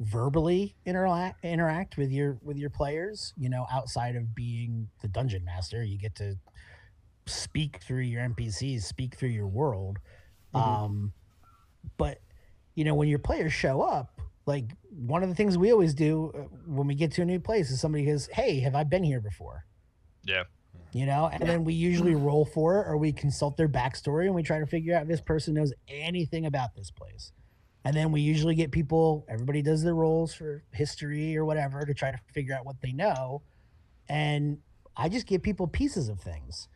[0.00, 3.32] verbally interact interact with your with your players.
[3.36, 6.36] You know, outside of being the dungeon master, you get to
[7.26, 9.98] speak through your NPCs, speak through your world.
[10.54, 10.60] Mhm.
[10.60, 11.12] Um,
[11.96, 12.20] but
[12.74, 14.13] you know, when your players show up,
[14.46, 17.40] like one of the things we always do uh, when we get to a new
[17.40, 19.64] place is somebody goes, "Hey, have I been here before?"
[20.24, 20.44] yeah.
[20.92, 21.48] You know and Yeah.
[21.48, 24.66] then we usually roll for it or we consult their backstory and we try to
[24.66, 27.32] figure out if this person knows anything about this place.
[27.84, 31.94] And then we usually get people everybody does their rolls for history or whatever to
[31.94, 33.42] try to figure out what they know.
[34.08, 34.58] And
[34.96, 36.68] i just give people pieces of things.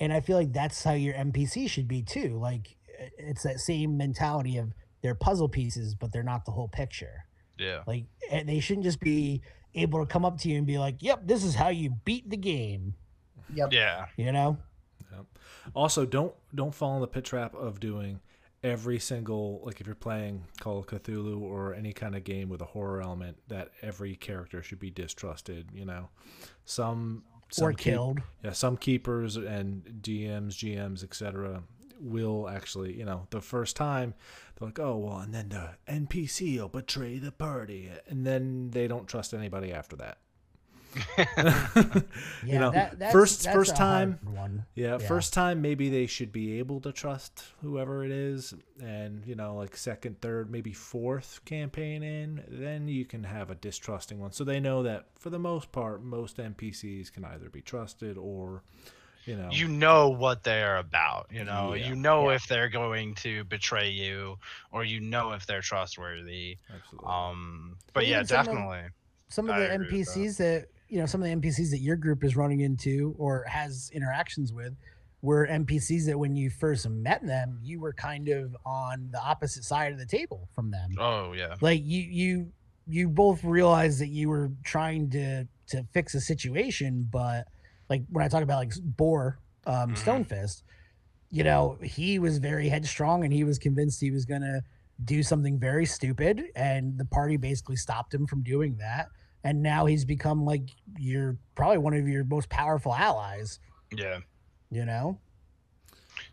[0.00, 2.38] And i feel like that's how your npc should be too.
[2.40, 2.76] Like
[3.18, 4.72] it's that same mentality of
[5.04, 7.26] they're puzzle pieces but they're not the whole picture
[7.58, 9.40] yeah like and they shouldn't just be
[9.74, 12.28] able to come up to you and be like yep this is how you beat
[12.28, 12.94] the game
[13.54, 13.72] Yep.
[13.72, 14.56] yeah you know
[15.74, 18.20] Also, don't don't fall in the pit trap of doing
[18.62, 22.60] every single like if you're playing Call of Cthulhu or any kind of game with
[22.60, 25.68] a horror element that every character should be distrusted.
[25.72, 26.08] You know,
[26.64, 31.62] some some or keep- killed yeah, some keepers and DMs, GMs, etc.
[32.00, 34.14] will actually, you know, the first time
[34.58, 38.86] they're like, oh well, and then the NPC will betray the party, and then they
[38.88, 40.18] don't trust anybody after that.
[41.16, 42.00] Yeah,
[42.44, 44.66] you know, that- that's- first that's first time, one.
[44.74, 45.08] yeah, Yeah.
[45.08, 49.56] first time maybe they should be able to trust whoever it is, and you know,
[49.56, 54.44] like second, third, maybe fourth campaign in, then you can have a distrusting one, so
[54.44, 58.62] they know that for the most part, most NPCs can either be trusted or,
[59.26, 61.88] you know, you know what they're about you know Yeah.
[61.88, 62.36] you know Yeah.
[62.36, 64.38] if they're going to betray you
[64.72, 67.08] or you know if they're trustworthy absolutely.
[67.10, 68.82] um But but yeah even some of- definitely
[69.28, 70.18] some of I the agree with that.
[70.20, 70.66] NPCs that.
[70.88, 74.52] you know some of the NPCs that your group is running into or has interactions
[74.52, 74.74] with
[75.22, 79.64] were NPCs that when you first met them, you were kind of on the opposite
[79.64, 80.90] side of the table from them.
[80.98, 82.52] oh yeah Like you you
[82.86, 87.48] you both realized that you were trying to to fix a situation, but
[87.88, 89.94] like when I talk about like Boar, um, Mhm.
[89.94, 90.62] Stonefist,
[91.30, 94.62] you know, he was very headstrong and he was convinced he was gonna
[95.04, 99.08] do something very stupid, and the party basically stopped him from doing that.
[99.42, 103.58] And now he's become like your probably one of your most powerful allies.
[103.96, 104.18] yeah
[104.70, 105.20] You know,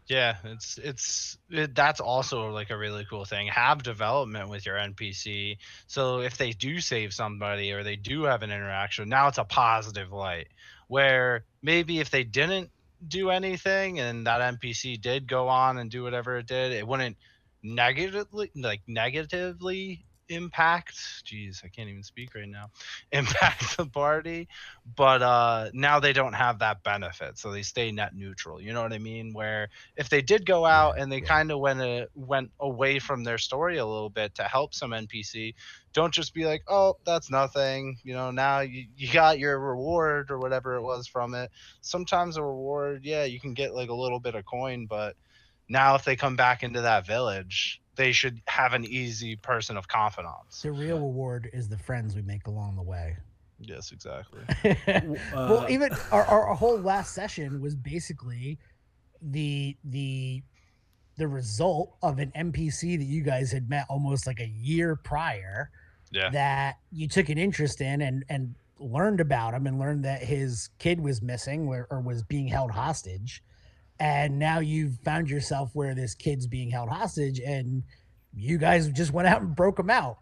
[0.07, 3.47] Yeah, it's it's it, that's also like a really cool thing.
[3.47, 5.57] Have development with your NPC.
[5.87, 9.45] So if they do save somebody or they do have an interaction, now it's a
[9.45, 10.47] positive light.
[10.91, 12.69] Where maybe if they didn't
[13.08, 17.15] do anything and that NPC did go on and do whatever it did, it wouldn't
[17.63, 22.69] negatively like negatively impact jeez i can't even speak right now
[23.11, 24.47] impact the party
[24.95, 28.81] but uh now they don't have that benefit so they stay net neutral you know
[28.81, 31.25] what i mean where if they did go out and they yeah.
[31.25, 34.91] kind of went a, went away from their story a little bit to help some
[34.91, 35.53] npc
[35.93, 40.31] don't just be like oh that's nothing you know now you, you got your reward
[40.31, 43.93] or whatever it was from it sometimes a reward yeah you can get like a
[43.93, 45.15] little bit of coin but
[45.67, 49.88] now if they come back into that village they should have an easy person of
[49.88, 50.62] confidence.
[50.62, 53.17] The real reward is the friends we make along the way.
[53.60, 54.41] yes exactly.
[55.34, 58.58] Well, Uh, even our, our, our whole last session was basically
[59.21, 60.41] the the
[61.17, 65.69] the result of an NPC that you guys had met almost like a year prior
[66.12, 66.30] yeah.
[66.32, 70.69] that you took an interest in and and learned about him and learned that his
[70.80, 73.43] kid was missing or, or was being held hostage
[74.01, 77.83] and now you've found yourself where this kid's being held hostage and
[78.33, 80.17] you guys just went out and broke him out.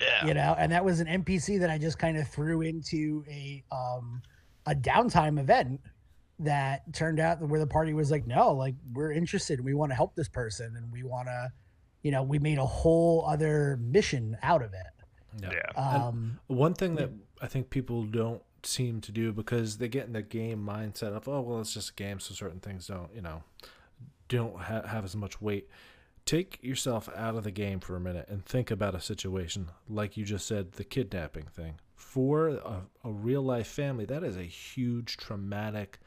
[0.00, 0.26] Yeah.
[0.26, 3.62] You know and that was an npc that i just kind of threw into a
[3.70, 4.22] um
[4.66, 5.78] a downtime event
[6.38, 9.62] that turned out where the party was like no like we're interested.
[9.62, 11.52] We want to help this person and we want to
[12.02, 15.42] you know we made a whole other mission out of it.
[15.42, 15.50] Yeah.
[15.52, 15.60] yeah.
[15.76, 20.06] And- um One thing that I think people don't seem to do because they get
[20.06, 23.14] in the game mindset of, oh, well, it's just a game, so certain things don't,
[23.14, 23.42] you know,
[24.28, 25.68] don't ha- have as much weight.
[26.26, 30.16] Take yourself out of the game for a minute and think about a situation like
[30.16, 31.80] you just said, the kidnapping thing.
[31.96, 35.98] For a, a real life family, that is a huge traumatic,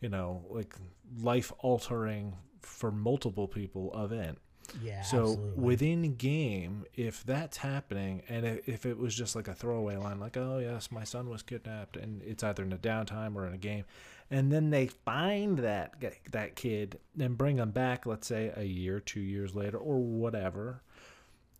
[0.00, 0.74] you know, like
[1.20, 4.38] life altering for multiple people event.
[4.82, 5.62] Yeah So absolutely.
[5.62, 10.36] within game, if that's happening, and if it was just like a throwaway line, like
[10.36, 13.58] "Oh yes, my son was kidnapped," and it's either in a downtime or in a
[13.58, 13.84] game,
[14.30, 15.94] and then they find that
[16.30, 20.82] that kid and bring him back, let's say a year, two years later, or whatever.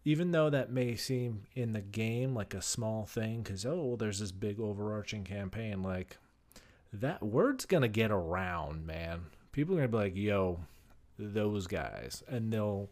[0.04, 3.96] Even though that may seem in the game like a small thing, because oh, well,
[3.96, 6.16] there's this big overarching campaign, like
[6.92, 9.26] that word's gonna get around, man.
[9.52, 10.60] People are gonna be like, "Yo,
[11.18, 12.88] those guys," and they'll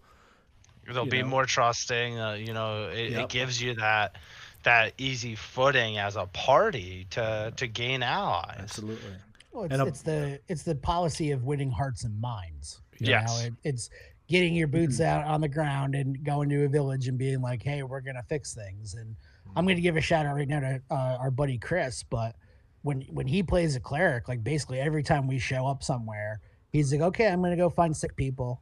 [0.93, 1.29] they'll be know?
[1.29, 3.21] more trusting uh, you know it, Yep.
[3.25, 4.17] it gives you that
[4.65, 9.13] that easy footing as a party to to gain allies Absolutely.
[9.53, 13.09] well, it's, and a- it's the it's the policy of winning hearts and minds you
[13.09, 13.41] Yes.
[13.41, 13.47] know?
[13.47, 13.91] It, it's
[14.29, 17.63] getting your boots out on the ground and going to a village and being like
[17.63, 19.15] hey we're gonna fix things and
[19.57, 22.35] i'm gonna give a shout out right now to uh, our buddy chris but
[22.83, 26.93] when when he plays a cleric like basically every time we show up somewhere he's
[26.93, 28.61] like okay i'm gonna go find sick people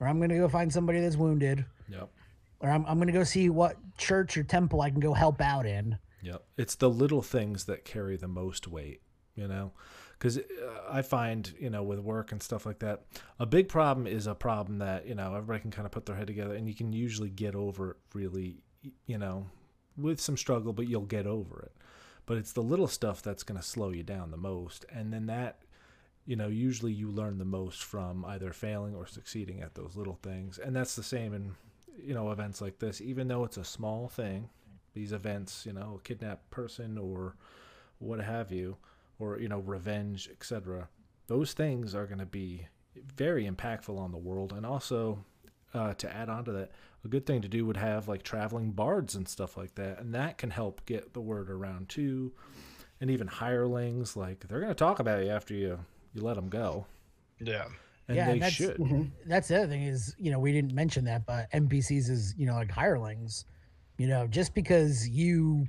[0.00, 2.08] or i'm gonna go find somebody that's wounded Yep.
[2.60, 5.66] or i'm, I'm gonna go see what church or temple i can go help out
[5.66, 6.42] in Yep.
[6.56, 9.02] It's the little things that carry the most weight,
[9.36, 9.70] you know?
[10.18, 10.42] Because uh,
[10.90, 13.04] I find, you know, with work and stuff like that,
[13.38, 16.16] a big problem is a problem that, you know, everybody can kind of put their
[16.16, 18.56] head together and you can usually get over it really,
[19.06, 19.46] you know,
[19.96, 21.72] with some struggle, but you'll get over it.
[22.26, 24.84] But it's the little stuff that's going to slow you down the most.
[24.92, 25.60] And then that,
[26.28, 30.18] you know, usually you learn the most from either failing or succeeding at those little
[30.22, 30.58] things.
[30.58, 31.54] And that's the same in,
[31.98, 33.00] you know, events like this.
[33.00, 34.50] Even though it's a small thing,
[34.92, 37.34] these events, you know, kidnapped person or
[37.98, 38.76] what have you,
[39.18, 40.90] or you know, revenge, etc.
[41.28, 42.68] Those things are going to be
[43.16, 45.24] very impactful on the world, and also
[45.72, 46.72] uh, to add on to that,
[47.06, 50.14] a good thing to do would have like traveling bards and stuff like that, and
[50.14, 52.34] that can help get the word around too.
[53.00, 55.78] and even hirelings like they're going to talk about you after you
[56.14, 56.86] you let them go
[57.40, 57.66] Yeah.
[58.08, 59.10] and Yeah, they and that's- should Mhm.
[59.26, 62.46] that's the other thing is you know we didn't mention that but npcs is you
[62.46, 63.44] know like hirelings
[63.98, 65.66] you know just because you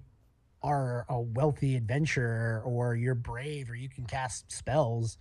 [0.64, 5.18] are a wealthy adventurer or you're brave or you can cast spells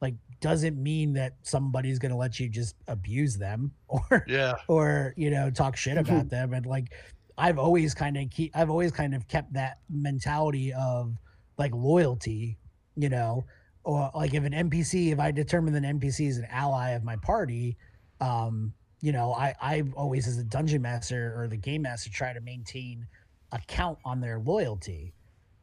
[0.00, 4.54] like doesn't mean that somebody's going to let you just abuse them or Yeah.
[4.68, 6.92] or you know talk shit about them and like
[7.38, 11.16] i've always kind of keep i've always kind of kept that mentality of
[11.58, 12.58] like loyalty
[12.96, 13.44] you know
[13.84, 17.02] or like if an npc if i determine that an npc is an ally of
[17.02, 17.76] my party
[18.20, 22.32] um you know i i always as a dungeon master or the game master try
[22.32, 23.06] to maintain
[23.52, 25.12] a count on their loyalty.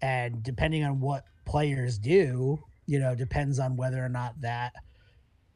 [0.02, 4.72] And depending on what players do you know depends on whether or not that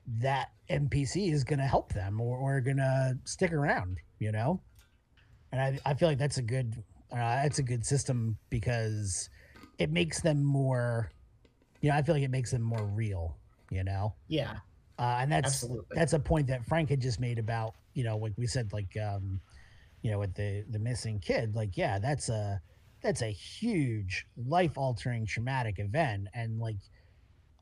[0.08, 4.60] that npc is going to help them or, or going to stick around you know?
[5.52, 9.30] And I, I feel like that's a good uh, that's a good system because
[9.78, 11.12] it makes them more
[11.84, 13.38] you know i feel like it makes them more real
[13.74, 14.14] you know?
[14.28, 14.58] Yeah,
[15.00, 15.96] uh, and that's absolutely.
[15.96, 18.96] that's a point that Frank had just made about you know like we said like
[18.98, 19.40] um
[20.02, 22.62] you know with the the missing kid like yeah that's a
[23.02, 26.28] that's a huge life altering traumatic event.
[26.34, 26.78] And like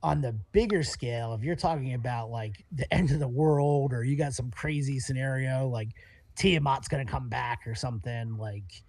[0.03, 4.03] on the bigger scale if you're talking about like the end of the world or
[4.03, 5.89] you got some crazy scenario like
[6.35, 8.83] Tiamat's gonna come back or something like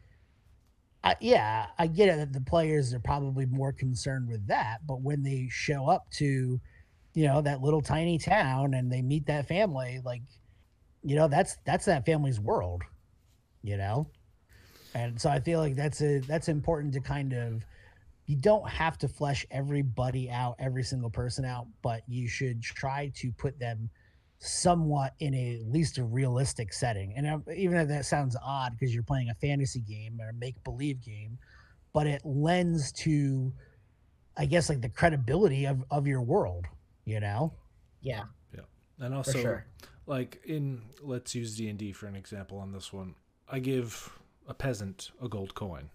[1.20, 5.22] Yeah I get it that the players are probably more concerned with that but when
[5.22, 6.60] they show up to
[7.14, 10.22] you know that little tiny town and they meet that family like
[11.02, 12.82] you know that's that's that family's world
[13.62, 14.08] you know?
[14.94, 17.64] And so i feel like that's a that's important to kind of
[18.26, 23.10] you don't have to flesh everybody out every single person out but you should try
[23.16, 23.88] to put them
[24.44, 27.14] somewhat in a least a realistic setting.
[27.16, 30.62] And um, even if that sounds odd because you're playing a fantasy game or make
[30.64, 31.38] believe game
[31.92, 33.52] but it lends to
[34.36, 36.66] i guess like the credibility of of your world
[37.04, 37.52] you know?
[38.00, 38.24] Yeah,
[38.54, 38.62] Yeah.
[38.98, 39.66] and also sure.
[40.06, 43.14] like in let's use d&d for an example on this one.
[43.48, 44.18] I give
[44.48, 45.90] a peasant a gold coin.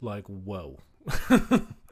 [0.00, 0.78] Like whoa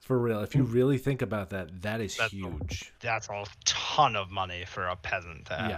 [0.00, 3.44] for real if you really think about that that is That's a- huge That's a
[3.64, 5.70] ton of money for a peasant to have.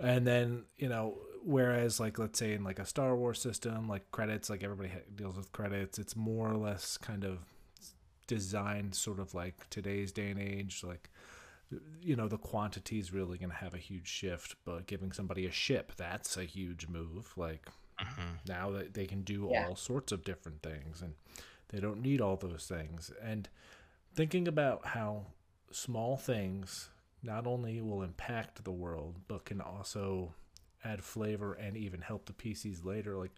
[0.00, 0.08] Yeah.
[0.14, 4.10] and then you know whereas like let's say in like a star wars system like
[4.10, 7.38] credits like everybody deals with credits it's more or less kind of
[8.26, 11.08] designed sort of like today's day and age like
[12.00, 15.46] you know the quantity is really going to have a huge shift but giving somebody
[15.46, 17.66] a ship that's a huge move like
[18.00, 18.46] Mhm.
[18.46, 19.68] now that they can do Yeah.
[19.68, 21.14] all sorts of different things and
[21.68, 23.10] they don't need all those things.
[23.22, 23.48] And
[24.14, 25.26] thinking about how
[25.70, 26.90] small things
[27.22, 30.32] not only will impact the world but can also
[30.84, 33.32] add flavor and even help the PCs later like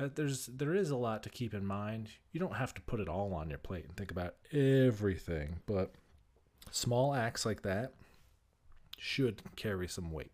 [0.00, 2.10] uh, there's there is a lot to keep in mind.
[2.30, 5.92] You don't have to put it all on your plate and think about everything but
[6.70, 7.92] small acts like that
[8.96, 10.30] should carry some weight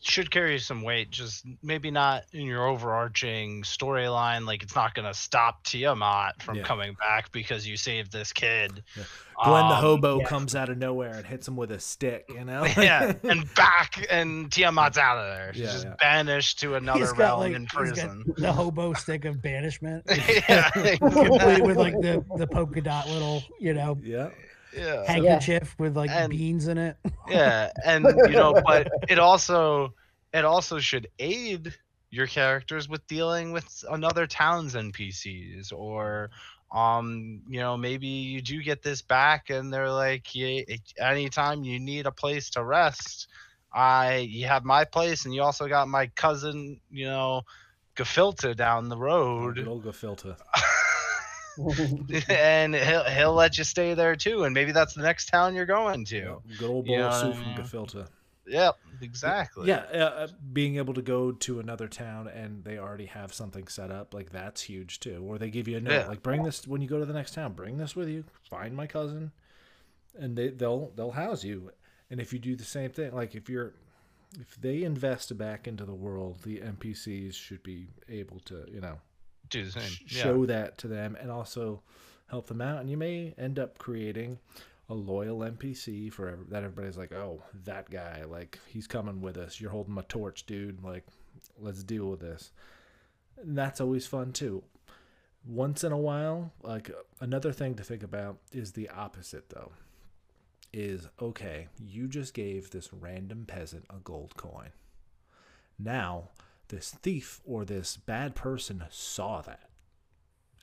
[0.00, 4.46] Should carry some weight, just maybe not in your overarching storyline.
[4.46, 6.62] Like it's not gonna stop Tiamat from Yeah.
[6.62, 8.84] coming back because you saved this kid.
[8.96, 9.02] Yeah.
[9.44, 10.24] Glenn the Um, hobo yeah.
[10.26, 12.64] comes out of nowhere and hits him with a stick, you know?
[12.78, 15.52] yeah, and back, and Tiamat's out of there.
[15.52, 15.94] She's Yeah, just yeah.
[16.00, 18.24] banished to another He's realm like in he's got prison.
[18.36, 20.04] the hobo stick of banishment
[20.48, 24.28] yeah, complete with like the the polka dot little you know yeah.
[24.76, 25.04] Yeah.
[25.10, 26.96] handkerchief with like And- beans in it
[27.28, 29.94] yeah and you know but it also
[30.32, 31.74] it also should aid
[32.10, 36.30] your characters with dealing with another town's npcs or
[36.72, 40.60] um you know maybe you do get this back and they're like yeah,
[41.00, 43.28] anytime you need a place to rest
[43.72, 47.42] i you have my place and you also got my cousin you know
[47.96, 50.36] Gefilta down the road Good old Gefilta.
[52.28, 55.66] and he'll he'll let you stay there too and maybe that's the next town you're
[55.66, 57.54] going to Yeah, Good old bowl You of soup from mean?
[57.54, 58.08] Gefilta.
[58.46, 63.06] yep exactly Yeah, uh, uh, being able to go to another town and they already
[63.06, 65.24] have something set up, like that's huge too.
[65.26, 66.06] Or they give you a note, Yeah.
[66.08, 68.24] like bring this when you go to the next town, bring this with you.
[68.50, 69.30] Find my cousin,
[70.18, 71.70] and they they'll they'll house you.
[72.10, 73.74] And if you do the same thing, like if you're
[74.40, 78.98] if they invest back into the world, the NPCs should be able to you know
[79.48, 80.22] do the same yeah.
[80.22, 81.82] show that to them and also
[82.28, 82.80] help them out.
[82.80, 84.38] And you may end up creating
[84.88, 89.36] a loyal NPC for ev- that everybody's like, oh, that guy, like he's coming with
[89.36, 89.60] us.
[89.60, 90.82] You're holding my torch, dude.
[90.82, 91.04] Like,
[91.58, 92.52] let's deal with this.
[93.36, 94.62] And that's always fun too.
[95.46, 96.90] Once in a while, like
[97.20, 99.72] another thing to think about is the opposite though.
[100.70, 104.68] Is okay, you just gave this random peasant a gold coin.
[105.78, 106.30] Now,
[106.68, 109.68] this thief or this bad person saw that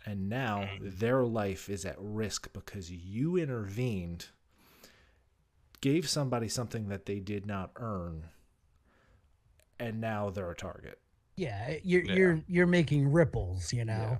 [0.05, 4.27] and now their life is at risk because you intervened,
[5.81, 8.25] gave somebody something that they did not earn,
[9.79, 10.99] and now they're a target.
[11.37, 12.13] Yeah, you're Yeah.
[12.13, 14.19] you're you're making ripples, you know.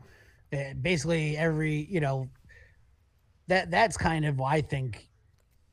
[0.52, 2.30] Uh, basically every, you know,
[3.48, 5.10] that that's kind of why I think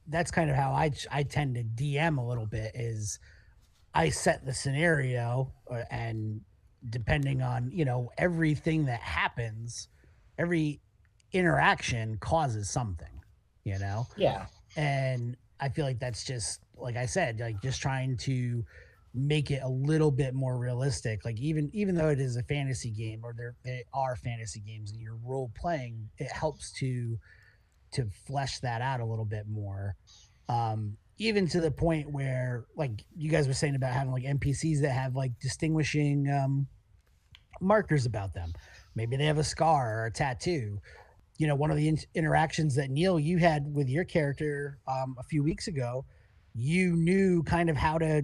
[0.09, 3.19] that's kind of how I I tend to DM a little bit is
[3.95, 6.41] I set the scenario uh, and
[6.89, 9.89] depending on, you know, everything that happens,
[10.39, 10.81] every
[11.33, 13.21] interaction causes something,
[13.65, 14.07] you know?
[14.17, 14.47] Yeah.
[14.77, 18.65] and i feel like that's just like i said like just trying to
[19.15, 21.25] make it a little bit more realistic.
[21.25, 24.93] Like even even though it is a fantasy game or there they are fantasy games
[24.93, 27.19] and you're role playing it helps to
[27.93, 29.97] to flesh that out a little bit more.
[30.49, 30.97] Um
[31.27, 34.91] even to the point where like you guys were saying about having like npcs that
[34.91, 36.67] have like distinguishing um
[37.61, 38.53] markers about them.
[38.95, 40.81] Maybe they have a scar or a tattoo.
[41.39, 45.17] You know one of the in- interactions that neil you had with your character um,
[45.19, 46.05] a few weeks ago
[46.55, 48.23] you knew kind of how to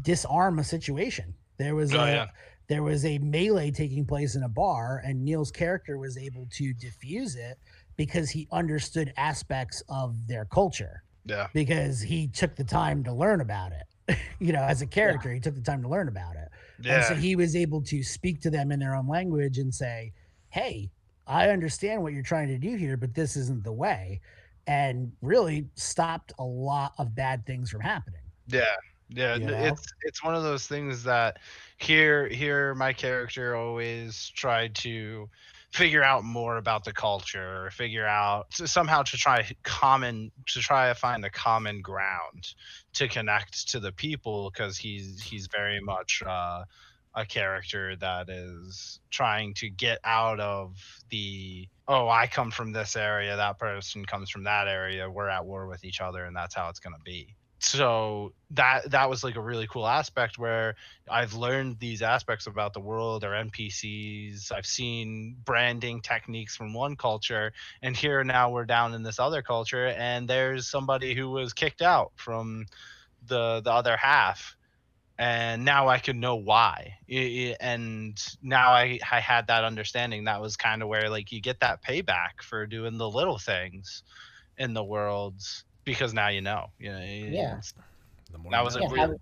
[0.00, 1.34] disarm a situation.
[1.58, 2.26] There was Oh, a yeah.
[2.68, 6.72] there was a melee taking place in a bar and neil's character was able to
[6.72, 7.58] diffuse it
[7.96, 11.48] because he understood aspects of their culture Yeah.
[11.52, 15.40] because he took the time to learn about it you know as a character he
[15.40, 16.48] took the time to learn about it
[16.84, 20.12] and so he was able to speak to them in their own language and say,
[20.50, 20.90] Hey,
[21.26, 24.20] I understand what you're trying to do here, but this isn't the way.
[24.66, 28.20] And really stopped a lot of bad things from happening.
[28.48, 28.64] Yeah.
[29.08, 29.64] Yeah, You know?
[29.64, 31.38] it's it's one of those things that
[31.78, 35.30] here here my character always tried to
[35.72, 40.60] figure out more about the culture, or figure out to somehow to try common to
[40.60, 42.54] try to find a common ground
[42.94, 46.64] to connect to the people because he's he's very much uh,
[47.14, 50.76] a character that is trying to get out of
[51.10, 55.44] the oh I come from this area, that person comes from that area, we're at
[55.44, 59.36] war with each other, and that's how it's gonna be so that that was like
[59.36, 60.76] a really cool aspect where
[61.10, 64.52] I've learned these aspects about the world or NPCs.
[64.52, 67.52] I've seen branding techniques from one culture,
[67.82, 71.82] and here now we're down in this other culture, and there's somebody who was kicked
[71.82, 72.66] out from
[73.26, 74.56] the the other half,
[75.18, 76.98] and now I can know why.
[77.10, 77.14] I-
[77.52, 80.24] I- And now I I had that understanding.
[80.24, 84.02] That was kind of where like you get that payback for doing the little things
[84.58, 86.66] in the worlds because now you know.
[86.78, 87.60] You know Yeah.
[88.30, 89.16] The more That you was a yeah, real- having,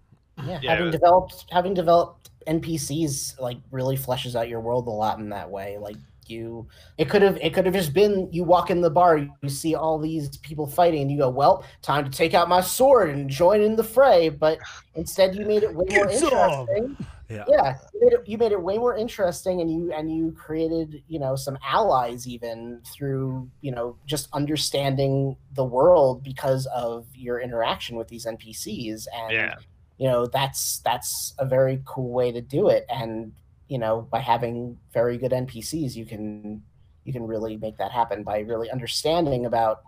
[0.44, 4.90] yeah, Yeah, having it- developed having developed NPCs like really fleshes out your world a
[4.90, 5.78] lot in that way.
[5.78, 5.96] Like
[6.26, 6.66] you,
[6.98, 9.74] it could have it could have just been you walk in the bar, you see
[9.74, 13.28] all these people fighting, and you go, "Well, time to take out my sword and
[13.28, 14.58] join in the fray." But
[14.94, 16.32] instead, you made it way more Get some!
[16.68, 17.06] interesting.
[17.34, 17.44] Yeah.
[17.48, 21.02] Yeah, you made, it, you made it way more interesting, and you and you created
[21.08, 27.40] you know some allies even through you know just understanding the world because of your
[27.40, 29.54] interaction with these NPCs, and Yeah.
[29.98, 33.32] you know that's that's a very cool way to do it, and
[33.68, 36.62] you know by having very good NPCs, you can
[37.04, 39.82] you can really make that happen by really understanding about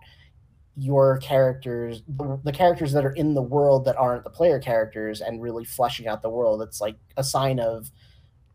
[0.76, 2.02] your characters
[2.44, 6.06] the, characters that are in the world that aren't the player characters and really fleshing
[6.06, 6.60] out the world.
[6.60, 7.90] It's like a sign of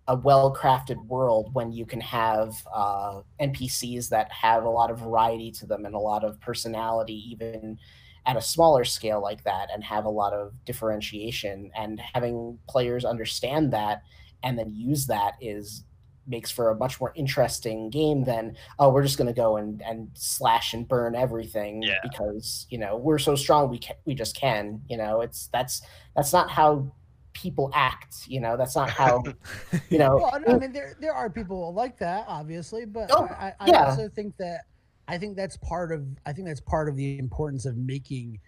[0.07, 5.51] a well-crafted world when you can have uh, npcs that have a lot of variety
[5.51, 7.78] to them and a lot of personality even
[8.26, 11.72] at a smaller scale like that and have a lot of differentiation.
[11.76, 14.03] And having players understand that
[14.43, 15.86] and then use that is
[16.28, 19.82] makes for a much more interesting game than oh we're just going to go and
[19.82, 21.95] and slash and burn everything Yeah.
[22.03, 25.82] because you know we're so strong we can we just can you know it's that's
[26.15, 26.91] that's not how
[27.34, 29.24] people act you know that's not how
[29.89, 33.53] you know Well, I mean, there there are people like that, obviously, but Oh, I,
[33.59, 33.86] I yeah.
[33.89, 34.65] also think that
[35.07, 38.39] I think that's part of I think that's part of the importance of making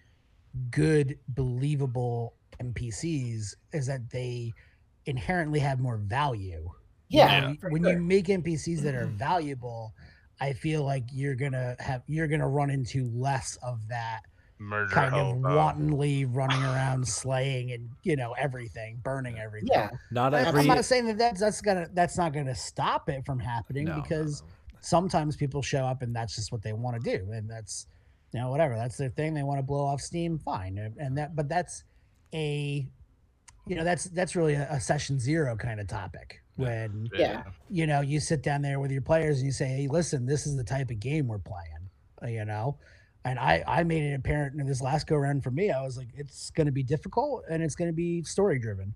[0.69, 4.53] good, believable NPCs is that they
[5.05, 6.69] inherently have more value.
[7.13, 7.93] You yeah, know, for when sure.
[7.93, 9.17] you make NPCs that are mm-hmm.
[9.17, 9.93] valuable,
[10.41, 14.21] I feel like you're gonna have you're gonna run into less of that
[14.57, 15.55] Murder kind of hobo.
[15.55, 19.69] wantonly running around slaying and you know everything, burning everything.
[19.71, 20.61] yeah Not I- every.
[20.61, 23.97] I'm not saying that that's that's gonna that's not gonna stop it from happening no,
[23.97, 24.47] no, because no.
[24.81, 27.85] sometimes people show up and that's just what they want to do and that's
[28.33, 31.15] you know whatever that's their thing they want to blow off steam fine and, and
[31.15, 31.83] that but that's
[32.33, 32.87] a
[33.67, 37.43] you know that's that's really a, a session zero kind of topic when Yeah.
[37.69, 40.45] you know you sit down there with your players and you say hey listen this
[40.45, 41.89] is the type of game we're playing
[42.21, 42.77] uh, you know
[43.25, 45.97] and i i made it apparent in this last go round for me i was
[45.97, 48.93] like it's going to be difficult and it's going to be story driven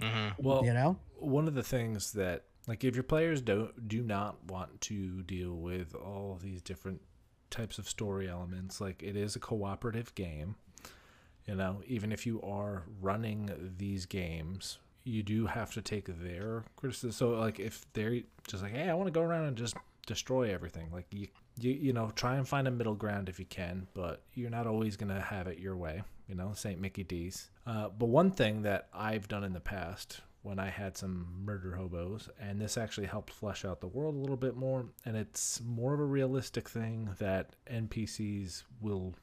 [0.00, 0.34] Mhm.
[0.38, 4.44] Well, you know one of the things that Like if your players don't do not
[4.44, 7.00] want to deal with all these different
[7.50, 10.56] types of story elements, like it is a cooperative game.
[11.46, 14.78] You know, even if you are running these games,
[15.08, 17.12] you do have to take their criticism.
[17.12, 19.74] So like if they're just like, hey, I want to go around and just
[20.06, 21.28] destroy everything, like you
[21.58, 24.66] you you know try and find a middle ground if you can, but you're not
[24.66, 26.02] always gonna have it your way.
[26.28, 27.50] You know, Saint Mickey D's.
[27.66, 31.74] Uh, but one thing that I've done in the past when I had some murder
[31.74, 35.60] hobos, and this actually helped flesh out the world a little bit more, and it's
[35.66, 39.14] more of a realistic thing that NPCs will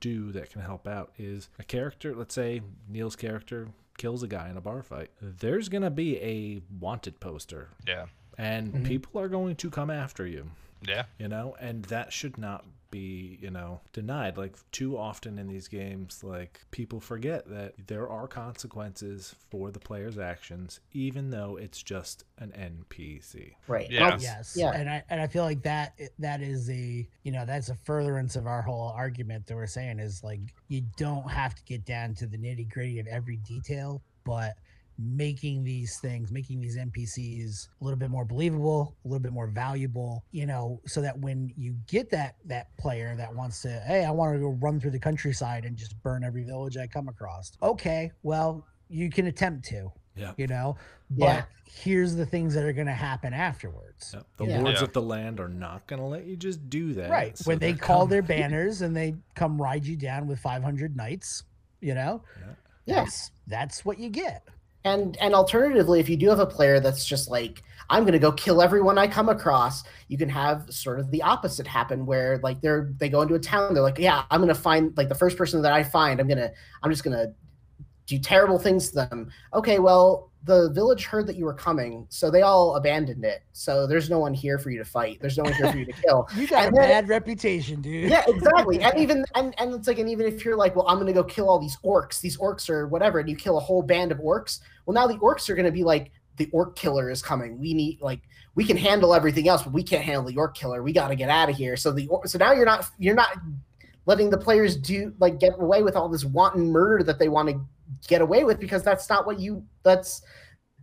[0.00, 3.68] do that can help out is a character, let's say Neil's character
[3.98, 5.10] kills a guy in a bar fight.
[5.20, 7.70] There's going to be a wanted poster.
[7.86, 8.06] Yeah.
[8.38, 8.86] And Mhm.
[8.86, 10.50] people are going to come after you
[10.82, 11.04] Yeah.
[11.18, 15.66] you know and that should not be you know denied like too often in these
[15.66, 21.82] games like people forget that there are consequences for the player's actions even though it's
[21.82, 23.90] just an npc Right.
[23.90, 24.04] Yeah.
[24.04, 24.54] That's- Yes.
[24.56, 24.70] Yeah.
[24.72, 28.36] And I and I feel like that that is a you know that's a furtherance
[28.36, 32.14] of our whole argument that we're saying is like you don't have to get down
[32.16, 34.52] to the nitty gritty of every detail, but
[34.98, 39.46] making these things, making these NPCs a little bit more believable, a little bit more
[39.48, 44.04] valuable, you know, so that when you get that that player that wants to, hey,
[44.04, 47.08] I want to go run through the countryside and just burn every village I come
[47.08, 47.52] across.
[47.62, 50.76] Okay, well, you can attempt to, yeah you know,
[51.10, 51.44] but Yeah.
[51.64, 54.10] here's the things that are going to happen afterwards.
[54.12, 54.26] Yep.
[54.36, 54.60] the Yeah.
[54.60, 54.84] lords Yeah.
[54.84, 57.36] of the land are not going to let you just do that Right.
[57.38, 60.94] so when they call coming- their banners and they come ride you down with 500
[60.96, 61.44] knights,
[61.80, 62.22] you know,
[62.84, 62.94] Yeah.
[63.04, 64.46] that's, that's what you get.
[64.84, 68.32] And and alternatively, if you do have a player that's just like, I'm gonna go
[68.32, 72.60] kill everyone I come across, you can have sort of the opposite happen where like
[72.60, 75.36] they're they go into a town, they're like, Yeah, I'm gonna find like the first
[75.38, 76.50] person that I find, I'm gonna
[76.82, 77.32] I'm just gonna
[78.06, 79.30] do terrible things to them.
[79.54, 83.42] Okay, well, the village heard that you were coming, so they all abandoned it.
[83.52, 85.18] So there's no one here for you to fight.
[85.20, 86.28] There's no one here for you to kill.
[86.36, 88.10] You got And a then- bad reputation, dude.
[88.10, 88.80] yeah, exactly.
[88.82, 91.22] And even and, and it's like and even if you're like, well, I'm gonna go
[91.22, 94.18] kill all these orcs, these orcs or whatever, and you kill a whole band of
[94.18, 97.56] orcs, well now the orcs are gonna be like, the orc killer is coming.
[97.60, 98.22] We need like
[98.56, 100.82] we can handle everything else, but we can't handle the orc killer.
[100.82, 101.76] We gotta get out of here.
[101.76, 103.38] So the so now you're not you're not
[104.06, 107.48] letting the players do like get away with all this wanton murder that they want
[107.50, 107.64] to
[108.06, 110.22] get away with because that's not what you that's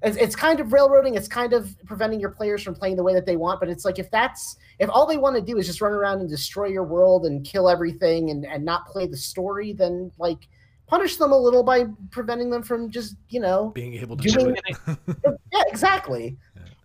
[0.02, 3.14] it's, it's kind of railroading it's kind of preventing your players from playing the way
[3.14, 5.68] that they want but it's like if that's if all they want to do is
[5.68, 9.18] just run around and destroy your world and kill everything and, and not play the
[9.18, 10.48] story then like
[10.88, 14.50] punish them a little by preventing them from just you know being able to do
[14.50, 14.78] it.
[15.52, 16.38] Yeah exactly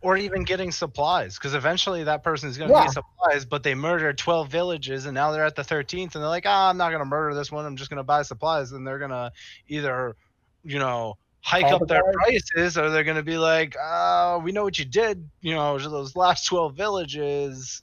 [0.05, 2.85] Or even getting supplies, because eventually that person is going to Yeah.
[2.85, 6.29] need supplies, but they murdered 12 villages and now they're at the 13th and they're
[6.29, 7.65] like, ah, I'm not going to murder this one.
[7.65, 8.73] I'm just going to buy supplies.
[8.73, 9.33] And they're going to
[9.69, 10.15] either,
[10.63, 12.15] you know, hike Call up the their guard.
[12.17, 15.79] prices or they're going to be like, ah, we know what you did, you know,
[15.79, 17.81] those last 12 villages.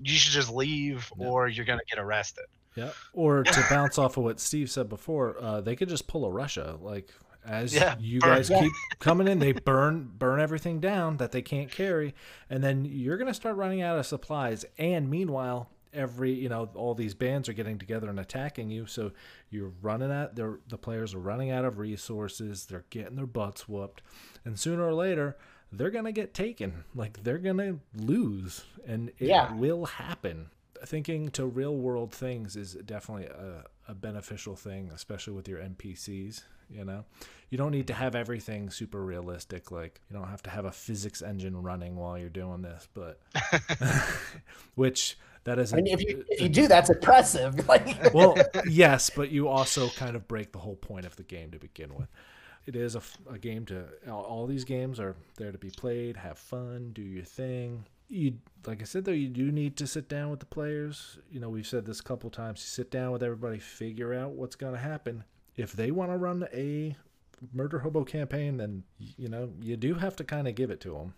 [0.00, 1.26] You should just leave Yeah.
[1.26, 2.44] or you're going to get arrested.
[2.76, 2.90] Yeah.
[3.12, 6.30] Or to bounce off of what Steve said before, uh, they could just pull a
[6.30, 6.76] Russia.
[6.80, 7.10] Like
[7.46, 8.36] as Yeah, you burn.
[8.36, 8.60] guys Yeah.
[8.60, 12.14] keep coming in, they burn burn everything down that they can't carry,
[12.50, 14.64] and then you're gonna start running out of supplies.
[14.78, 19.12] And meanwhile, every you know all these bands are getting together and attacking you, so
[19.50, 20.34] you're running out.
[20.36, 22.66] They're, the players are running out of resources.
[22.66, 24.02] They're getting their butts whooped,
[24.44, 25.36] and sooner or later.
[25.72, 29.52] They're gonna get taken, like they're gonna lose, and it Yeah.
[29.54, 30.50] will happen
[30.84, 36.42] thinking to real world things is definitely a, a beneficial thing, especially with your NPCs.
[36.70, 37.04] You know,
[37.50, 39.70] you don't need to have everything super realistic.
[39.70, 43.20] Like, you don't have to have a physics engine running while you're doing this, but
[44.74, 48.36] which that is i mean if you if you do that's impressive like well,
[48.66, 51.94] yes, but you also kind of break the whole point of the game to begin
[51.94, 52.08] with.
[52.66, 56.38] It is a game to all, all these games are there to be played, have
[56.38, 57.84] fun, do your thing.
[58.08, 58.34] You
[58.66, 61.18] like I said though, you do need to sit down with the players.
[61.30, 62.60] You know, we've said this a couple times.
[62.60, 65.24] You sit down with everybody, figure out what's going to happen.
[65.56, 66.96] If they want to run a
[67.52, 70.90] murder hobo campaign, then you know you do have to kind of give it to
[70.94, 71.14] them.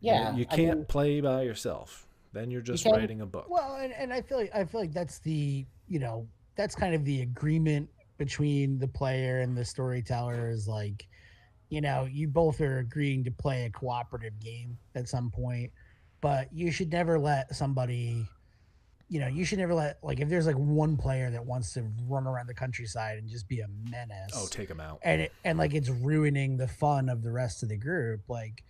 [0.00, 2.06] yeah you I can't mean, play by yourself.
[2.32, 3.46] Then you're just can- writing a book.
[3.48, 6.94] Well, and, and I feel like I feel like that's the you know that's kind
[6.94, 11.06] of the agreement between the player and the storyteller is like,
[11.70, 15.72] you know, you both are agreeing to play a cooperative game at some point,
[16.20, 18.26] but you should never let somebody,
[19.12, 21.84] you know, you should never let like if there's like one player that wants to
[22.08, 25.00] run around the countryside and just be a menace oh, take him out.
[25.02, 28.64] and it, and like it's ruining the fun of the rest of the group like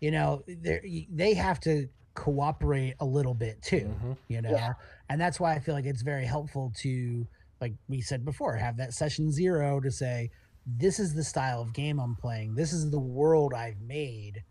[0.00, 4.16] you know they they have to cooperate a little bit too Mhm.
[4.28, 4.72] you know Yeah.
[5.10, 7.26] and that's why i feel like it's very helpful to
[7.60, 10.30] like we said before have that session zero to say
[10.66, 14.42] this is the style of game i'm playing this is the world i've made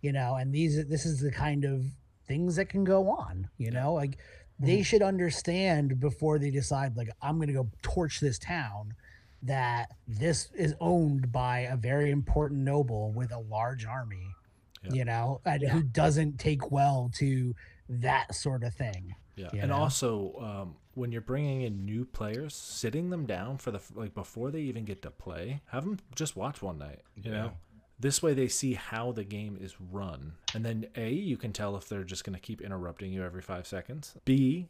[0.00, 1.84] you know, and these this is the kind of
[2.28, 4.16] things that can go on, you know, like
[4.60, 8.94] they should understand before they decide like I'm going to go torch this town
[9.42, 14.34] that this is owned by a very important noble with a large army,
[14.82, 14.92] Yeah.
[14.92, 15.68] you know, and Yeah.
[15.70, 17.54] who doesn't take well to
[17.88, 19.14] that sort of thing.
[19.36, 19.76] Yeah, and know?
[19.76, 24.50] also um, when you're bringing in new players, sitting them down for the like before
[24.50, 27.02] they even get to play, have them just watch one night.
[27.14, 27.36] You Yeah.
[27.42, 27.52] know,
[28.00, 31.76] this way they see how the game is run, and then a you can tell
[31.76, 34.14] if they're just going to keep interrupting you every five seconds.
[34.24, 34.68] B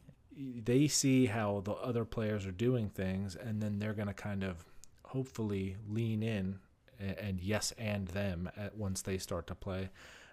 [0.63, 4.43] they see how the other players are doing things, and then they're going to kind
[4.43, 4.65] of
[5.03, 6.59] hopefully lean in
[6.99, 9.89] and, yes and them at once they start to play,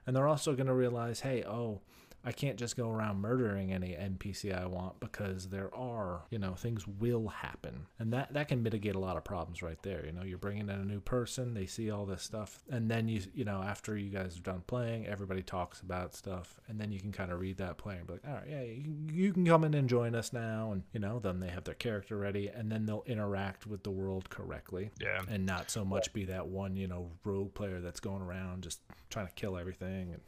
[0.07, 1.81] and they're also going to realize, hey, oh.
[2.27, 6.55] I can't just go around murdering any NPC I want because there are, you know,
[6.55, 7.87] things will happen.
[8.01, 10.05] And that that can mitigate a lot of problems right there.
[10.05, 13.07] You know, you're bringing in a new person, they see all this stuff, and then
[13.09, 16.91] you you know, after you guys are done playing, everybody talks about stuff, and then
[16.91, 19.33] you can kind of read that player and be like, "All right, yeah, you, you
[19.33, 22.17] can come in and join us now." And, you know, then they have their character
[22.17, 25.23] ready and then they'll interact with the world correctly Yeah.
[25.29, 28.81] and not so much be that one, you know, rogue player that's going around just
[29.11, 30.21] trying to kill everything and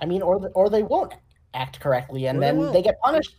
[0.00, 1.14] I mean, or the, or they won't
[1.54, 2.72] act correctly, and Or then won't.
[2.72, 3.36] they get punished,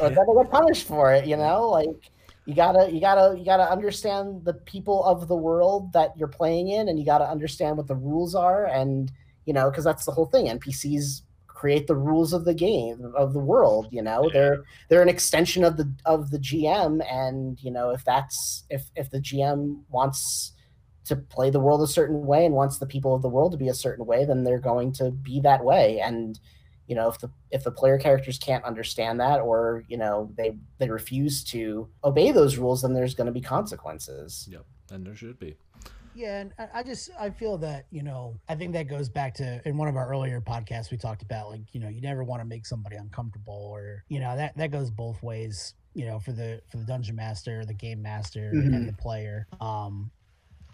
[0.00, 1.26] or then they get punished for it.
[1.26, 2.10] You know, like
[2.46, 6.68] you gotta you gotta you gotta understand the people of the world that you're playing
[6.68, 9.10] in, and you gotta understand what the rules are, and
[9.44, 10.46] you know, because that's the whole thing.
[10.46, 13.88] NPCs create the rules of the game of the world.
[13.90, 14.30] You know, Yeah.
[14.32, 18.90] they're they're an extension of the of the GM, and you know, if that's if
[18.94, 20.52] if the GM wants
[21.08, 23.58] to play the world a certain way and wants the people of the world to
[23.58, 26.00] be a certain way, then they're going to be that way.
[26.00, 26.38] And
[26.86, 30.56] you know, if the if the player characters can't understand that, or you know, they
[30.78, 34.48] they refuse to obey those rules, then there's going to be consequences.
[34.50, 35.56] Yep, and there should be.
[36.14, 39.34] Yeah, and I- I just I feel that you know I think that goes back
[39.34, 42.24] to in one of our earlier podcasts we talked about like you know you never
[42.24, 46.18] want to make somebody uncomfortable or you know that that goes both ways you know
[46.18, 48.74] for the for the dungeon master the game master Mhm.
[48.74, 50.10] and the player um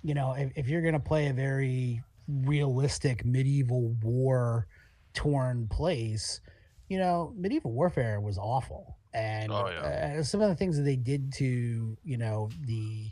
[0.05, 4.67] you know if, if you're gonna play a very realistic medieval war
[5.15, 6.41] torn place
[6.89, 10.17] you know medieval warfare was awful and Oh, yeah.
[10.19, 13.11] uh, some of the things that they did to you know the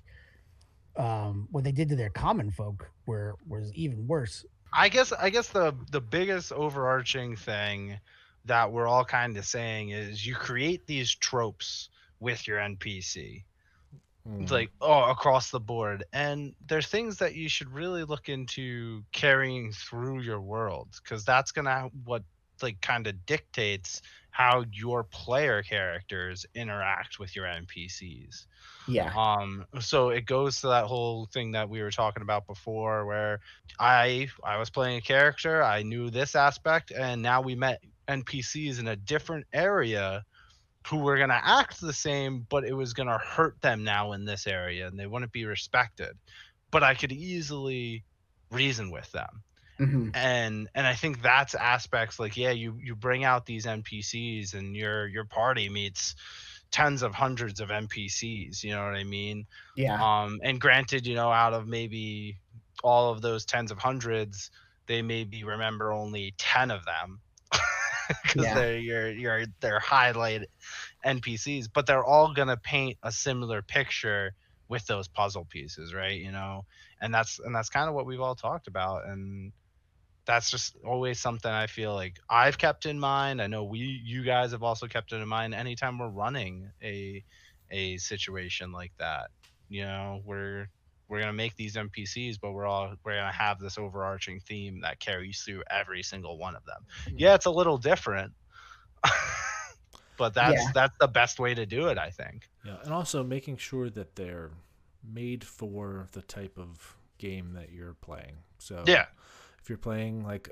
[0.96, 5.30] um what they did to their common folk were was even worse I guess I
[5.30, 7.98] guess the the biggest overarching thing
[8.46, 11.90] that we're all kind of saying is you create these tropes
[12.20, 13.44] with your NPC.
[14.28, 14.42] Mm.
[14.42, 16.04] It's like oh across the board.
[16.12, 21.52] And there's things that you should really look into carrying through your world because that's
[21.52, 22.22] gonna what
[22.62, 24.00] like kind of dictates
[24.30, 28.46] how your player characters interact with your npcs
[28.86, 33.04] Yeah, um so it goes to that whole thing that we were talking about before
[33.06, 33.40] where
[33.78, 38.78] i i was playing a character i knew this aspect and now we met npcs
[38.78, 40.24] in a different area
[40.88, 44.12] who were going to act the same but it was going to hurt them now
[44.12, 46.16] in this area and they wouldn't be respected.
[46.70, 48.04] But i could easily
[48.50, 49.42] reason with them.
[49.78, 54.52] Hmm and and i think that's aspects like yeah you you bring out these npcs
[54.52, 56.14] and your your party meets
[56.70, 59.46] tens of hundreds of npcs you know what i mean?
[59.76, 62.38] Yeah, um and granted you know out of maybe
[62.82, 64.50] all of those tens of hundreds
[64.86, 67.20] they maybe remember only 10 of them
[68.22, 68.52] because Yeah.
[68.52, 70.42] they're your your they're highlight
[71.04, 74.32] npcs but they're all gonna paint a similar picture
[74.68, 76.62] with those puzzle pieces right you know
[77.00, 79.52] and that's and that's kind of what we've all talked about and
[80.26, 84.22] that's just always something i feel like i've kept in mind i know we you
[84.24, 87.22] guys have also kept it in mind anytime we're running a
[87.70, 89.30] a situation like that
[89.68, 90.66] you know we're
[91.12, 94.98] we're gonna make these npcs but we're all we're gonna have this overarching theme that
[94.98, 97.18] carries through every single one of them mm-hmm.
[97.18, 98.32] yeah it's a little different
[100.16, 100.70] but that's Yeah.
[100.74, 104.16] that's the best way to do it i think Yeah, and also making sure that
[104.16, 104.50] they're
[105.04, 108.36] made for the type of game that you're playing.
[108.58, 109.06] So Yeah.
[109.60, 110.50] if you're playing like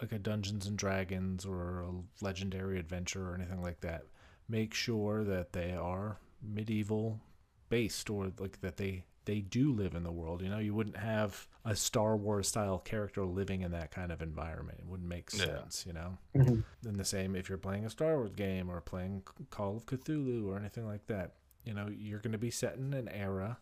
[0.00, 4.04] like a Dungeons and Dragons or a legendary adventure or anything like that,
[4.48, 7.20] make sure that they are medieval
[7.68, 10.42] based or like that they they do live in the world.
[10.42, 14.22] You know, you wouldn't have a Star Wars style character living in that kind of
[14.22, 14.78] environment.
[14.80, 15.44] It wouldn't make Yeah.
[15.44, 16.18] sense, you know.
[16.34, 16.64] Mhm.
[16.82, 20.46] Then the same if you're playing a Star Wars game or playing Call of Cthulhu
[20.46, 21.34] or anything like that.
[21.64, 23.58] You know, you're going to be set in an era.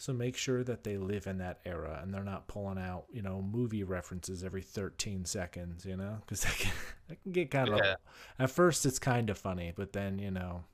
[0.00, 3.20] So make sure that they live in that era and they're not pulling out, you
[3.20, 6.72] know, movie references every 13 seconds, you know, because that can,
[7.08, 7.78] that can get kind of.
[7.84, 7.96] Yeah.
[8.38, 10.64] At first, it's kind of funny, but then, you know,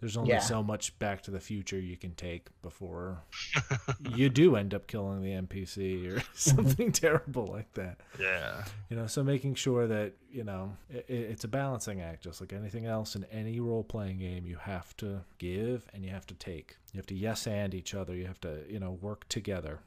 [0.00, 0.38] there's only Yeah.
[0.40, 3.22] so much Back to the Future you can take before
[4.16, 8.00] you do end up killing the NPC or something terrible like that.
[8.18, 8.64] Yeah.
[8.88, 12.52] You know, so making sure that you know it, it's a balancing act, just like
[12.52, 14.46] anything else in any role playing game.
[14.46, 16.76] You have to give and you have to take.
[16.92, 18.14] You have to yes and each other.
[18.14, 19.80] You have to you know work together.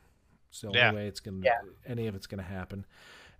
[0.50, 0.94] It's the only Yeah.
[0.94, 1.60] way it's gonna Yeah.
[1.86, 2.86] any of it's gonna happen.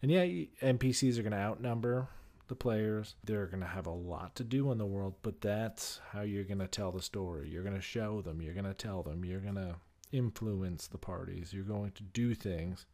[0.02, 0.26] And yeah,
[0.62, 2.08] NPCs are gonna outnumber
[2.48, 3.16] the players.
[3.24, 6.68] They're gonna have a lot to do in the world, but that's how you're gonna
[6.68, 7.50] tell the story.
[7.50, 8.42] You're gonna show them.
[8.42, 9.24] You're gonna tell them.
[9.26, 9.76] You're gonna
[10.12, 11.54] influence the parties.
[11.54, 12.86] You're going to do things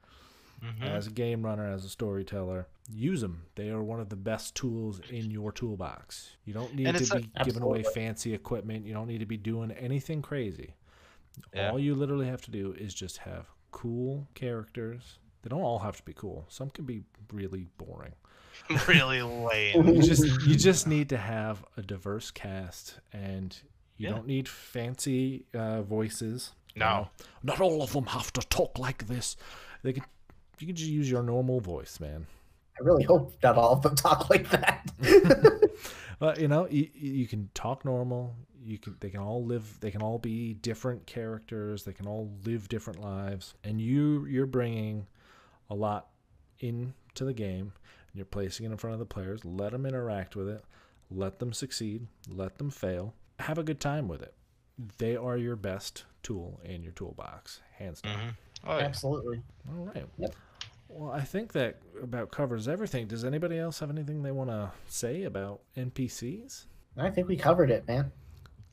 [0.61, 0.83] Mhm.
[0.83, 3.43] as a game runner, as a storyteller, use them.
[3.55, 6.37] They are one of the best tools in your toolbox.
[6.45, 8.85] You don't need to be giving away fancy equipment.
[8.85, 10.75] You don't need to be doing anything crazy.
[11.53, 11.71] Yeah.
[11.71, 15.19] All you literally have to do is just have cool characters.
[15.41, 16.45] They don't all have to be cool.
[16.49, 18.15] Some can be really boring.
[18.87, 19.87] really lame.
[19.87, 23.55] You just you just need to have a diverse cast, and
[23.97, 24.15] you Yeah.
[24.15, 26.53] don't need fancy uh, voices.
[26.75, 26.85] No.
[26.85, 27.09] know.
[27.43, 29.35] not all of them have to talk like this.
[29.83, 30.03] They can
[30.59, 32.27] you can just use your normal voice, man.
[32.79, 34.89] I really hope not all of them talk like that.
[36.19, 38.35] But you know, you, you can talk normal.
[38.61, 39.79] You can they can all live.
[39.79, 41.85] They can all be different characters.
[41.85, 43.53] They can all live different lives.
[43.63, 45.07] And you you're bringing
[45.69, 46.07] a lot
[46.59, 47.71] into the game.
[48.11, 49.45] And you're placing it in front of the players.
[49.45, 50.63] Let them interact with it.
[51.11, 52.07] Let them succeed.
[52.29, 53.13] Let them fail.
[53.39, 54.33] Have a good time with it.
[54.97, 58.17] They are your best tool in your toolbox, hands down.
[58.17, 58.35] Mhm.
[58.65, 58.85] Oh, yeah.
[58.85, 59.41] Absolutely.
[59.67, 60.05] All right.
[60.17, 60.35] Yep.
[60.87, 63.07] Well, I think that about covers everything.
[63.07, 66.65] Does anybody else have anything they want to say about NPCs?
[66.97, 68.11] I think we covered it, man.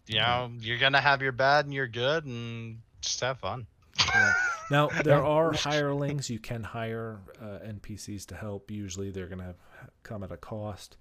[0.07, 3.67] You know, you're gonna have your bad and your good, and just have fun.
[3.99, 4.33] Yeah.
[4.71, 6.29] Now there are hirelings.
[6.31, 8.71] You can hire uh, NPCs to help.
[8.71, 9.55] Usually they're gonna
[10.03, 10.97] come at a cost.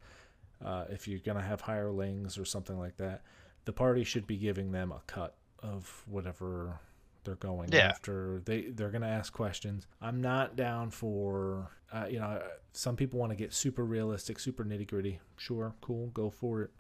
[0.63, 3.23] Uh, if you're gonna have hirelings or something like that,
[3.65, 6.79] the party should be giving them a cut of whatever
[7.23, 7.87] they're going Yeah.
[7.87, 8.41] after.
[8.45, 9.87] They they're gonna ask questions.
[10.01, 12.41] I'm not down for uh, you know
[12.73, 15.19] some people want to get super realistic, super nitty gritty.
[15.37, 16.71] Sure, cool, go for it.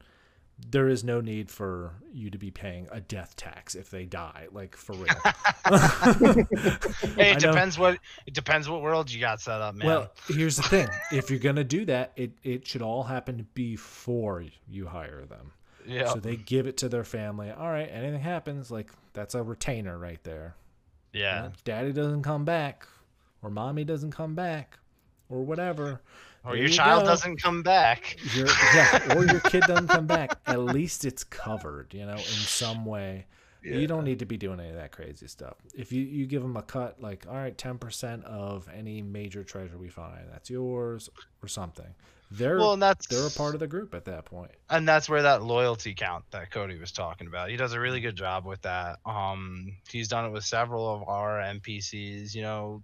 [0.57, 4.47] There is no need for you to be paying a death tax if they die,
[4.53, 5.07] like for real.
[7.17, 9.87] Hey, it depends what it depends what world you got set up, man.
[9.87, 14.43] Well, here's the thing: if you're gonna do that, it it should all happen before
[14.67, 15.51] you hire them.
[15.85, 17.51] yeah, So they give it to their family.
[17.51, 20.55] All right, anything happens, like that's a retainer right there.
[21.13, 22.87] You yeah, know, Daddy doesn't come back,
[23.41, 24.77] or mommy doesn't come back,
[25.29, 26.01] or whatever.
[26.45, 27.09] Or There your you child go.
[27.09, 28.17] doesn't come back.
[28.35, 30.37] Your, yeah, or your kid doesn't come back.
[30.45, 33.25] At least it's covered, you know, in some way.
[33.63, 35.55] You don't need to be doing any of that crazy stuff.
[35.73, 39.75] If you, you give them a cut, like, all right, 10% of any major treasure
[39.79, 41.09] we find, that's yours,
[41.41, 41.95] or something.
[42.29, 44.51] They're, Well, and that's they're a part of the group at that point.
[44.69, 47.49] and that's where that loyalty count that Cody was talking about.
[47.49, 48.99] He does a really good job with that.
[49.03, 52.35] Um, he's done it with several of our NPCs.
[52.35, 52.83] You know,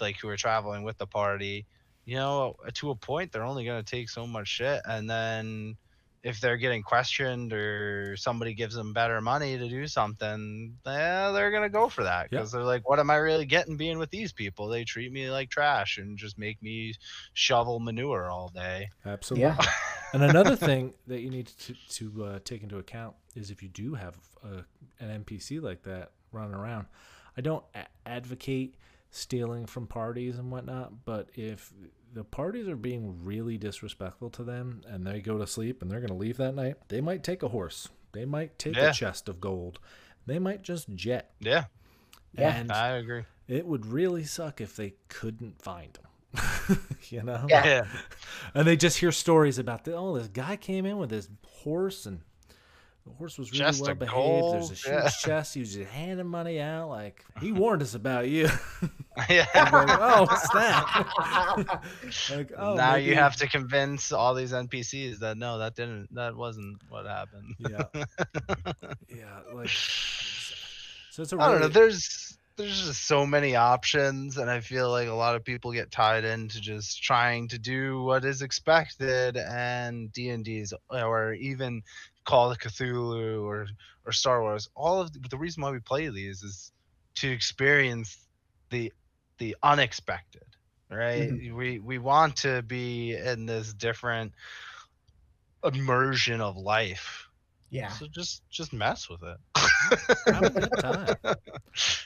[0.00, 1.66] like who are traveling with the party.
[2.04, 5.76] You know, uh, to a point, they're only gonna take so much shit, and then
[6.24, 11.50] if they're getting questioned or somebody gives them better money to do something, yeah, they're
[11.50, 12.38] gonna go for that Yeah.
[12.38, 14.68] because they're like, "What am I really getting being with these people?
[14.68, 16.94] They treat me like trash and just make me
[17.34, 19.48] shovel manure all day." Absolutely.
[19.48, 19.58] Yeah.
[20.12, 23.68] and another thing that you need to, to uh, take into account is if you
[23.68, 24.64] do have a,
[25.02, 26.86] an NPC like that running around,
[27.36, 28.76] I don't a- advocate
[29.12, 31.72] stealing from parties and whatnot, but if
[32.14, 36.00] the parties are being really disrespectful to them and they go to sleep and they're
[36.00, 37.88] going to leave that night, they might take a horse.
[38.12, 38.90] They might take Yeah.
[38.90, 39.78] a chest of gold.
[40.26, 41.30] They might just jet.
[41.40, 41.64] Yeah,
[42.36, 42.54] Yeah.
[42.56, 43.24] and I agree.
[43.48, 46.78] it would really suck if they couldn't find them.
[47.10, 47.46] you know?
[47.48, 47.64] Yeah.
[47.66, 47.86] Yeah.
[48.54, 52.04] And they just hear stories about the oh, this guy came in with his horse
[52.06, 52.20] and
[53.06, 54.54] the horse was really Chest well of behaved.
[54.54, 55.08] There's a huge yeah.
[55.08, 55.54] chest.
[55.54, 56.88] He was just handing money out.
[56.88, 58.48] Like he warned us about you.
[59.28, 59.46] yeah.
[59.54, 61.84] like, oh snap!
[62.30, 66.34] like oh, now you have to convince all these NPCs that no, that didn't, that
[66.34, 67.54] wasn't what happened.
[67.58, 67.82] yeah,
[69.08, 69.40] yeah.
[69.52, 71.68] Like so, it's a I don't know.
[71.68, 75.90] There's there's just so many options, and I feel like a lot of people get
[75.90, 81.82] tied into just trying to do what is expected, and D and D's or even
[82.24, 83.66] Call of Cthulhu or
[84.06, 84.70] or Star Wars.
[84.74, 86.72] All of the, the reason why we play these is
[87.16, 88.26] to experience
[88.70, 88.90] the
[89.42, 90.44] the unexpected,
[90.88, 91.32] right?
[91.32, 94.34] We we want to be in this different
[95.64, 97.26] immersion of life.
[97.68, 97.88] Yeah.
[97.88, 99.38] So just just mess with it.
[100.26, 101.16] have a good time.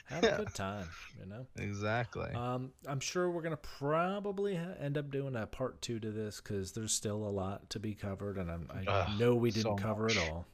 [0.07, 0.89] Have a good time.
[1.21, 1.47] You know.
[1.59, 2.31] Exactly.
[2.35, 6.41] Um, I'm sure we're gonna probably ha- end up doing a part two to this
[6.41, 9.65] because there's still a lot to be covered, and I'm, I Ugh, know we didn't
[9.65, 10.47] so cover it all.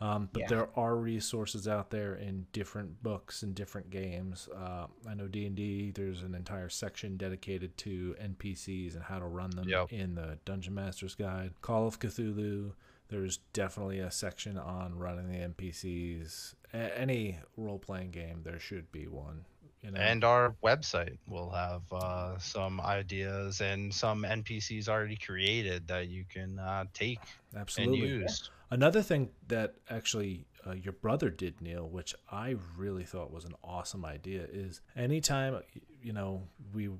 [0.00, 0.46] Um, but Yeah.
[0.48, 4.48] there are resources out there in different books and different games.
[4.54, 5.92] Uh, I know D and D.
[5.92, 9.92] There's an entire section dedicated to NPCs and how to run them Yep.
[9.92, 11.52] in the Dungeon Master's Guide.
[11.62, 12.72] Call of Cthulhu.
[13.08, 16.54] There's definitely a section on running the NPCs.
[16.72, 19.44] A- any role playing game, there should be one.
[19.82, 20.00] You know?
[20.00, 26.24] And our website will have uh, some ideas and some NPCs already created that you
[26.24, 27.20] can uh, take
[27.54, 28.00] absolutely.
[28.00, 28.50] and use.
[28.74, 33.54] Another thing that actually uh, your brother did, Neil, which I really thought was an
[33.62, 35.60] awesome idea, is anytime
[36.02, 36.90] you know we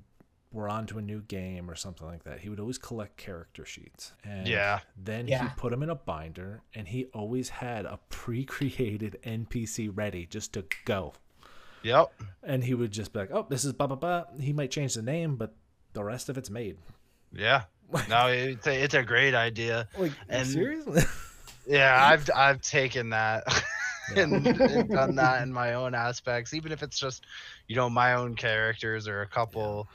[0.53, 4.13] were onto a new game or something like that, he would always collect character sheets,
[4.23, 4.79] and Yeah.
[4.95, 5.49] then Yeah.
[5.49, 10.53] he put them in a binder, and he always had a pre-created NPC ready just
[10.53, 11.13] to go,
[11.83, 12.07] Yep.
[12.43, 14.93] and he would just be like, "Oh, this is blah blah blah." He might change
[14.93, 15.53] the name, but
[15.91, 16.77] the rest of it's made.
[17.33, 17.63] Yeah.
[18.09, 19.89] No, it's a, it's a great idea.
[19.97, 21.01] Like, And- seriously?
[21.67, 23.43] Yeah, I've I've taken that
[24.15, 27.25] and, and done that in my own aspects, even if it's just
[27.67, 29.87] you know my own characters or a couple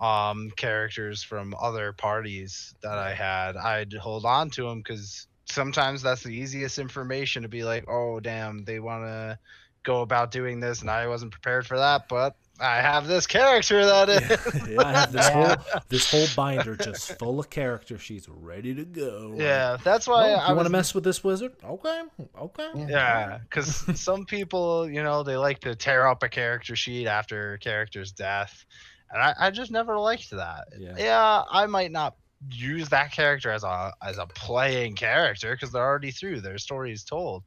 [0.00, 3.56] um characters from other parties that I had.
[3.56, 8.20] I'd hold on to them because sometimes that's the easiest information to be like, oh
[8.20, 9.38] damn, they want to
[9.84, 13.84] go about doing this, and I wasn't prepared for that, but I have this character
[13.84, 14.68] that is.
[14.70, 18.84] yeah, I have this whole this whole binder just full of character sheets ready to
[18.84, 19.34] go.
[19.36, 21.52] Yeah, that's "Oh, why you I want to mess with this wizard?
[21.64, 22.02] Okay,
[22.38, 22.70] okay.
[22.88, 27.54] Yeah, because some people, you know, they like to tear up a character sheet after
[27.54, 28.64] a character's death,
[29.10, 30.68] and I, I just never liked that.
[30.78, 31.42] Yeah.
[31.50, 32.14] I might not
[32.50, 36.92] use that character as a as a playing character because they're already through their story
[36.92, 37.42] is told,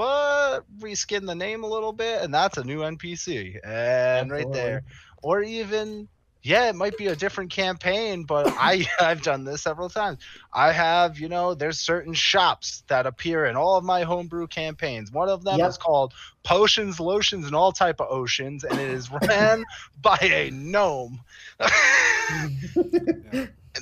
[0.00, 4.82] but reskin the name a little bit, and that's a new NPC, and right there,
[5.22, 6.08] or even.
[6.42, 10.20] Yeah, it might be a different campaign, but I I've done this several times.
[10.54, 15.12] I have, you know, there's certain shops that appear in all of my homebrew campaigns.
[15.12, 15.68] One of them Yep.
[15.68, 19.64] is called Potions, Lotions, and All Type of Oceans, and it is ran
[20.00, 21.20] by a gnome.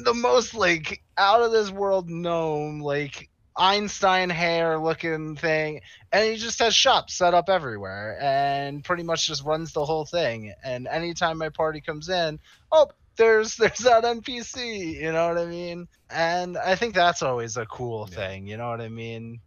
[0.03, 5.81] the most like out of this world gnome, like Einstein hair looking thing,
[6.13, 10.05] and he just has shops set up everywhere, and pretty much just runs the whole
[10.05, 10.55] thing.
[10.65, 12.39] And anytime my party comes in,
[12.73, 15.89] oh, there's there's that NPC, you know what I mean?
[16.09, 18.17] And I think that's always a cool Yeah.
[18.17, 19.41] thing, you know what I mean?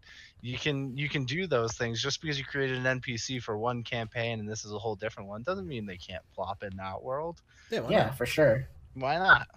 [0.44, 3.84] You can you can do those things just because you created an NPC for one
[3.84, 7.02] campaign and this is a whole different one doesn't mean they can't plop in that
[7.04, 7.40] world.
[7.70, 8.68] Yeah, Yeah, for sure.
[8.96, 9.48] Why not?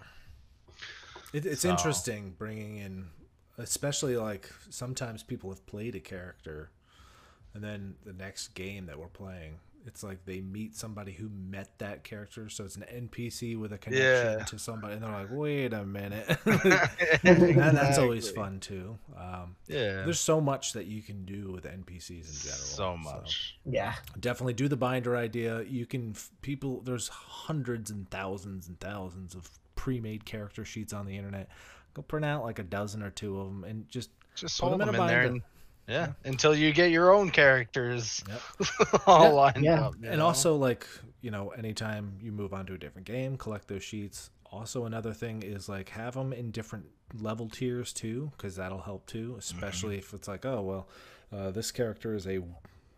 [1.33, 3.07] It, it's So- interesting bringing in,
[3.57, 6.71] especially like sometimes people have played a character,
[7.53, 11.77] and then the next game that we're playing, it's like they meet somebody who met
[11.77, 14.45] that character, so it's an NPC with a connection Yeah.
[14.45, 18.97] to somebody, and they're like, "Wait a minute," and that's always fun too.
[19.15, 20.03] Um, Yeah.
[20.03, 22.57] there's so much that you can do with NPCs in general.
[22.65, 23.57] so much.
[23.65, 23.93] Yeah.
[24.19, 29.49] definitely do the binder idea you can people there's hundreds and thousands and thousands of
[29.75, 31.47] pre-made character sheets on the internet
[31.95, 34.69] go print out like a dozen or two of them and just Just Put 'em
[34.71, 35.41] hold in them a in, there and
[35.87, 39.01] yeah, until you get your own characters Yep.
[39.07, 39.29] all Yeah.
[39.29, 39.81] lined Yeah.
[39.87, 39.95] up.
[40.01, 40.25] you and know?
[40.27, 40.85] also like
[41.21, 45.13] you know anytime you move on to a different game collect those sheets also another
[45.13, 46.85] thing is like have them in different
[47.19, 50.87] level tiers too because that'll help too especially if it's like oh well
[51.31, 52.39] uh, this character is a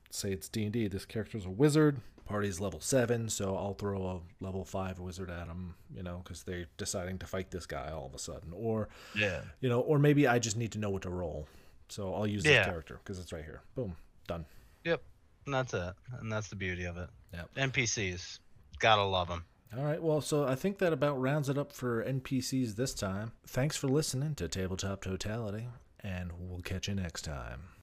[0.10, 4.44] say it's d&d this character is a wizard party's level 7 so i'll throw a
[4.44, 8.06] level 5 wizard at them you know because they're deciding to fight this guy all
[8.06, 9.42] of a sudden or yeah.
[9.62, 11.48] you know or maybe i just need to know what to roll
[11.90, 12.60] so i'll use Yeah.
[12.60, 13.96] this character because it's right here boom
[14.28, 14.46] done
[14.84, 15.02] Yep,
[15.46, 15.94] And that's it.
[16.20, 17.10] And that's the beauty of it.
[17.34, 17.74] Yep.
[17.74, 18.40] NPCs.
[18.80, 19.44] Gotta love them.
[19.78, 23.34] All right, well, so I think that about rounds it up for NPCs this time.
[23.46, 25.68] Thanks for listening to Tabletop Totality,
[26.00, 27.70] and we'll catch you next time.